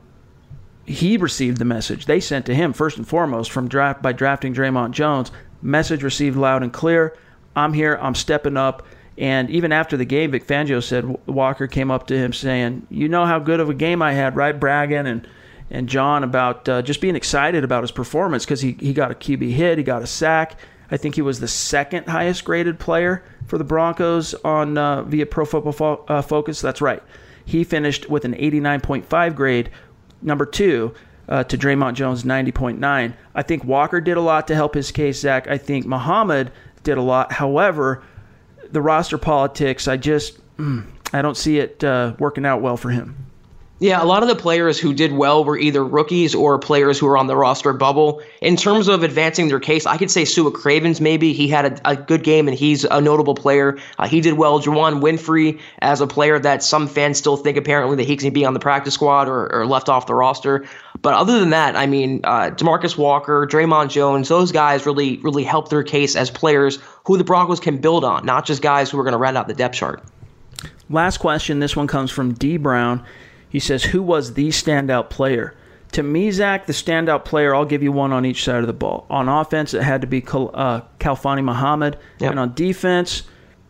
he 0.87 1.19
received 1.19 1.59
the 1.59 1.67
message 1.67 2.07
they 2.07 2.19
sent 2.19 2.47
to 2.47 2.55
him 2.55 2.73
first 2.73 2.97
and 2.97 3.07
foremost 3.07 3.51
from 3.51 3.69
draft 3.69 4.01
by 4.01 4.13
drafting 4.13 4.55
Dre'Mont 4.55 4.93
Jones. 4.93 5.31
Message 5.61 6.03
received 6.03 6.39
loud 6.39 6.63
and 6.63 6.73
clear. 6.73 7.15
I'm 7.55 7.75
here. 7.75 7.99
I'm 8.01 8.15
stepping 8.15 8.57
up. 8.57 8.87
And 9.19 9.51
even 9.51 9.71
after 9.71 9.99
the 9.99 10.07
game, 10.07 10.31
Vic 10.31 10.47
Fangio 10.47 10.83
said 10.83 11.05
Walker 11.27 11.67
came 11.67 11.91
up 11.91 12.07
to 12.07 12.17
him 12.17 12.33
saying, 12.33 12.87
"You 12.89 13.11
know 13.11 13.27
how 13.27 13.39
good 13.39 13.61
of 13.61 13.69
a 13.69 13.75
game 13.75 14.01
I 14.01 14.15
had, 14.15 14.35
right, 14.35 14.59
bragging 14.59 15.07
and 15.07 15.29
and 15.71 15.89
John 15.89 16.25
about 16.25 16.69
uh, 16.69 16.83
just 16.83 17.01
being 17.01 17.17
excited 17.17 17.65
about 17.65 17.83
his 17.83 17.91
performance 17.91 18.45
because 18.45 18.61
he, 18.61 18.73
he 18.73 18.93
got 18.93 19.11
a 19.11 19.15
QB 19.15 19.51
hit, 19.51 19.79
he 19.79 19.85
got 19.85 20.03
a 20.03 20.07
sack. 20.07 20.59
I 20.91 20.97
think 20.97 21.15
he 21.15 21.23
was 21.23 21.41
the 21.41 21.49
second 21.49 22.07
highest 22.07 22.45
graded 22.45 22.79
player 22.79 23.23
for 23.47 23.59
the 23.59 23.65
Broncos 23.65 24.33
on 24.35 24.79
uh, 24.79 25.03
via 25.03 25.27
Pro 25.27 25.45
Football 25.45 25.73
Fo- 25.73 26.05
uh, 26.09 26.23
Focus. 26.23 26.61
That's 26.61 26.81
right. 26.81 27.03
He 27.45 27.65
finished 27.65 28.09
with 28.09 28.25
an 28.25 28.35
89.5 28.35 29.35
grade, 29.35 29.71
number 30.23 30.47
two 30.47 30.95
uh, 31.29 31.45
to 31.45 31.59
Dre'Mont 31.59 31.95
Jones 31.95 32.25
90.9. 32.25 33.15
I 33.35 33.43
think 33.43 33.65
Walker 33.65 34.01
did 34.01 34.17
a 34.17 34.21
lot 34.21 34.49
to 34.49 34.55
help 34.55 34.75
his 34.75 34.91
case, 34.91 35.21
Zach. 35.21 35.47
I 35.49 35.59
think 35.59 35.87
Muhammad 35.87 36.51
did 36.83 36.99
a 36.99 37.03
lot. 37.03 37.33
However, 37.33 38.03
the 38.71 38.81
roster 38.81 39.19
politics, 39.19 39.89
I 39.89 39.97
just 39.97 40.39
mm, 40.57 40.87
I 41.13 41.23
don't 41.23 41.37
see 41.37 41.59
it 41.59 41.83
uh, 41.85 42.15
working 42.19 42.47
out 42.47 42.63
well 42.63 42.77
for 42.77 42.91
him. 42.91 43.28
Yeah, 43.81 44.03
a 44.03 44.07
lot 44.07 44.25
of 44.25 44.29
the 44.29 44.35
players 44.35 44.77
who 44.77 44.93
did 44.93 45.13
well 45.13 45.45
were 45.45 45.57
either 45.57 45.85
rookies 45.85 46.35
or 46.35 46.59
players 46.59 46.99
who 46.99 47.07
were 47.07 47.17
on 47.17 47.29
the 47.29 47.37
roster 47.37 47.73
bubble. 47.73 48.21
In 48.41 48.57
terms 48.57 48.89
of 48.89 49.05
advancing 49.05 49.47
their 49.47 49.61
case, 49.61 49.87
I 49.87 49.97
could 49.97 50.11
say 50.11 50.25
Sua 50.25 50.51
Cravens 50.51 51.01
maybe. 51.01 51.33
He 51.33 51.47
had 51.47 51.65
a, 51.65 51.91
a 51.91 51.97
good 51.97 52.25
game 52.25 52.49
and 52.49 52.59
he's 52.59 52.83
a 52.83 53.01
notable 53.01 53.37
player. 53.37 53.79
Uh, 54.01 54.09
he 54.09 54.21
did 54.21 54.35
well. 54.35 54.61
Juwann 54.61 55.01
Winfree 55.01 55.61
as 55.79 56.01
a 56.01 56.09
player 56.09 56.41
that 56.41 56.65
some 56.65 56.89
fans 56.89 57.19
still 57.19 57.37
think 57.37 57.57
apparently 57.57 57.95
that 57.97 58.03
he 58.03 58.17
can 58.17 58.33
be 58.33 58.45
on 58.45 58.53
the 58.53 58.59
practice 58.59 58.95
squad 58.95 59.29
or, 59.29 59.53
or 59.53 59.65
left 59.65 59.89
off 59.89 60.09
the 60.09 60.15
roster. 60.15 60.67
But 61.01 61.15
other 61.15 61.39
than 61.39 61.51
that, 61.51 61.77
I 61.77 61.87
mean, 61.87 62.23
uh, 62.25 62.51
Demarcus 62.51 62.99
Walker, 62.99 63.47
Dre'Mont 63.49 63.91
Jones, 63.91 64.29
those 64.29 64.51
guys 64.51 64.87
really, 64.87 65.19
really 65.19 65.45
helped 65.45 65.71
their 65.71 65.85
case 65.85 66.17
as 66.17 66.31
players 66.31 66.81
who 67.07 67.17
the 67.17 67.23
Broncos 67.23 67.61
can 67.61 67.79
build 67.79 68.03
on, 68.03 68.27
not 68.27 68.45
just 68.45 68.61
guys 68.61 68.91
who 68.91 68.99
are 68.99 69.05
going 69.05 69.13
to 69.13 69.19
round 69.19 69.37
out 69.37 69.47
the 69.47 69.55
depth 69.55 69.77
chart. 69.77 70.03
Last 70.91 71.19
question. 71.19 71.61
This 71.61 71.77
one 71.77 71.87
comes 71.87 72.11
from 72.11 72.33
D 72.33 72.57
Brown. 72.57 73.07
He 73.49 73.61
says, 73.61 73.85
Who 73.85 74.03
was 74.03 74.35
the 74.35 74.49
standout 74.49 75.11
player? 75.11 75.55
To 75.93 76.03
me, 76.03 76.31
Zach, 76.31 76.67
the 76.67 76.73
standout 76.75 77.25
player, 77.25 77.55
I'll 77.55 77.65
give 77.65 77.83
you 77.83 77.93
one 77.93 78.13
on 78.13 78.27
each 78.27 78.45
side 78.45 78.61
of 78.61 78.67
the 78.67 78.75
ball. 78.75 79.07
On 79.09 79.29
offense, 79.29 79.73
it 79.73 79.83
had 79.83 80.03
to 80.03 80.07
be 80.07 80.23
uh, 80.23 80.83
Khalfani 81.01 81.43
Muhammad. 81.43 81.99
Yep. 82.19 82.31
And 82.31 82.41
on 82.41 82.55
defense, 82.55 83.23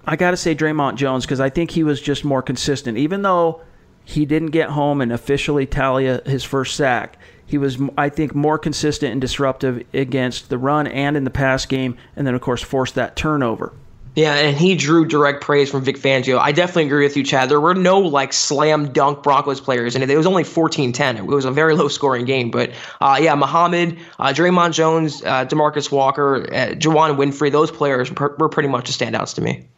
I 0.05 0.17
got 0.17 0.33
to 0.33 0.37
say 0.37 0.55
Dre'Mont 0.55 0.97
Jones 0.97 1.25
because 1.25 1.41
I 1.41 1.49
think 1.49 1.71
he 1.71 1.85
was 1.85 2.01
just 2.01 2.25
more 2.25 2.43
consistent. 2.43 2.99
Even 2.99 3.23
though 3.23 3.61
he 4.09 4.25
didn't 4.25 4.53
get 4.53 4.71
home 4.71 5.03
and 5.03 5.13
officially 5.13 5.67
tally 5.67 6.07
his 6.25 6.43
first 6.43 6.75
sack. 6.75 7.19
He 7.45 7.59
was, 7.59 7.77
I 7.99 8.09
think, 8.09 8.35
more 8.35 8.59
consistent 8.59 9.13
and 9.13 9.21
disruptive 9.21 9.85
against 9.93 10.49
the 10.49 10.57
run 10.57 10.87
and 10.87 11.15
in 11.15 11.25
the 11.25 11.31
pass 11.31 11.67
game, 11.67 11.95
and 12.17 12.27
then, 12.27 12.35
of 12.35 12.41
course, 12.41 12.63
forced 12.63 12.95
that 12.95 13.17
turnover. 13.17 13.75
Yeah, 14.15 14.35
and 14.35 14.57
he 14.57 14.75
drew 14.75 15.05
direct 15.05 15.43
praise 15.43 15.71
from 15.71 15.85
Vic 15.85 15.97
Fangio. 15.97 16.39
I 16.39 16.51
definitely 16.51 16.87
agree 16.87 17.05
with 17.05 17.17
you, 17.17 17.23
Chad. 17.23 17.49
There 17.49 17.61
were 17.61 17.75
no 17.75 18.01
like 18.01 18.33
slam 18.33 18.93
dunk 18.93 19.23
Broncos 19.23 19.61
players, 19.61 19.95
and 19.95 20.11
it 20.11 20.17
was 20.17 20.27
only 20.27 20.43
14-10. 20.43 21.19
It 21.19 21.27
was 21.27 21.45
a 21.45 21.53
very 21.53 21.75
low 21.75 21.89
scoring 21.89 22.25
game. 22.25 22.51
But 22.51 22.73
uh, 23.01 23.19
yeah, 23.21 23.35
Muhammad, 23.37 23.99
uh, 24.19 24.33
Dre'Mont 24.33 24.73
Jones, 24.73 25.23
uh, 25.23 25.45
Demarcus 25.45 25.93
Walker, 25.93 26.47
uh, 26.53 26.75
Juwann 26.75 27.17
Winfree, 27.17 27.53
those 27.53 27.71
players 27.71 28.11
were 28.13 28.49
pretty 28.49 28.69
much 28.69 28.87
the 28.87 29.05
standouts 29.05 29.35
to 29.37 29.41
me. 29.41 29.69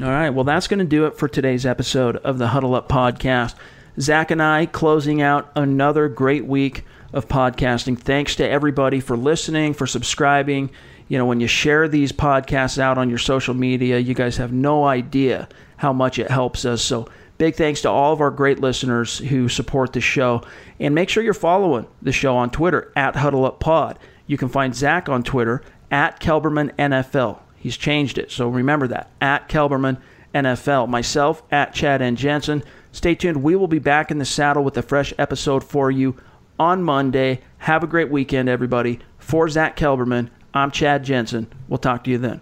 All 0.00 0.10
right, 0.10 0.30
well, 0.30 0.44
that's 0.44 0.68
going 0.68 0.78
to 0.78 0.84
do 0.84 1.06
it 1.06 1.16
for 1.16 1.26
today's 1.26 1.66
episode 1.66 2.18
of 2.18 2.38
the 2.38 2.48
Huddle 2.48 2.74
Up 2.74 2.88
Podcast. 2.88 3.54
Zach 3.98 4.30
and 4.30 4.40
I 4.40 4.66
closing 4.66 5.20
out 5.20 5.50
another 5.56 6.08
great 6.08 6.46
week 6.46 6.84
of 7.12 7.26
podcasting. 7.26 7.98
Thanks 7.98 8.36
to 8.36 8.48
everybody 8.48 9.00
for 9.00 9.16
listening, 9.16 9.74
for 9.74 9.86
subscribing 9.86 10.70
you 11.08 11.16
know, 11.18 11.26
when 11.26 11.40
you 11.40 11.46
share 11.46 11.88
these 11.88 12.12
podcasts 12.12 12.78
out 12.78 12.98
on 12.98 13.08
your 13.08 13.18
social 13.18 13.54
media, 13.54 13.98
you 13.98 14.14
guys 14.14 14.36
have 14.36 14.52
no 14.52 14.84
idea 14.84 15.48
how 15.78 15.92
much 15.92 16.18
it 16.18 16.30
helps 16.30 16.64
us. 16.64 16.82
So, 16.82 17.08
big 17.38 17.56
thanks 17.56 17.82
to 17.82 17.90
all 17.90 18.12
of 18.12 18.20
our 18.20 18.30
great 18.30 18.60
listeners 18.60 19.18
who 19.18 19.48
support 19.48 19.92
the 19.92 20.00
show. 20.00 20.42
And 20.78 20.94
make 20.94 21.08
sure 21.08 21.22
you're 21.22 21.34
following 21.34 21.86
the 22.02 22.12
show 22.12 22.36
on 22.36 22.50
Twitter 22.50 22.92
at 22.94 23.14
HuddleUpPod. 23.14 23.96
You 24.26 24.36
can 24.36 24.48
find 24.48 24.74
Zach 24.74 25.08
on 25.08 25.22
Twitter 25.22 25.62
at 25.90 26.20
Kelberman 26.20 26.74
NFL. 26.76 27.38
He's 27.56 27.76
changed 27.76 28.18
it, 28.18 28.30
so 28.30 28.48
remember 28.48 28.86
that 28.88 29.10
at 29.20 29.48
Kelberman 29.48 29.98
NFL. 30.34 30.88
Myself 30.88 31.42
at 31.50 31.72
Chad 31.72 32.02
N. 32.02 32.16
Jensen. 32.16 32.62
Stay 32.92 33.14
tuned. 33.14 33.42
We 33.42 33.56
will 33.56 33.68
be 33.68 33.78
back 33.78 34.10
in 34.10 34.18
the 34.18 34.24
saddle 34.24 34.62
with 34.62 34.76
a 34.76 34.82
fresh 34.82 35.12
episode 35.18 35.64
for 35.64 35.90
you 35.90 36.16
on 36.58 36.82
Monday. 36.82 37.40
Have 37.58 37.82
a 37.82 37.88
great 37.88 38.10
weekend, 38.10 38.48
everybody. 38.48 39.00
For 39.18 39.48
Zach 39.48 39.76
Kelberman, 39.76 40.30
I'm 40.54 40.70
Chad 40.70 41.04
Jensen. 41.04 41.46
We'll 41.68 41.78
talk 41.78 42.04
to 42.04 42.10
you 42.10 42.18
then. 42.18 42.40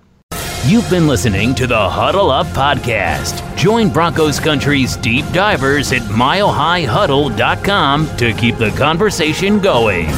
You've 0.67 0.91
been 0.91 1.07
listening 1.07 1.55
to 1.57 1.67
the 1.69 1.89
Huddle 1.89 2.31
Up 2.31 2.47
Podcast. 2.49 3.57
Join 3.57 3.89
Broncos 3.89 4.41
Country's 4.41 4.97
deep 4.97 5.25
divers 5.33 5.93
at 5.93 6.03
milehighhuddle.com 6.03 8.17
to 8.17 8.33
keep 8.33 8.57
the 8.57 8.71
conversation 8.71 9.61
going. 9.61 10.09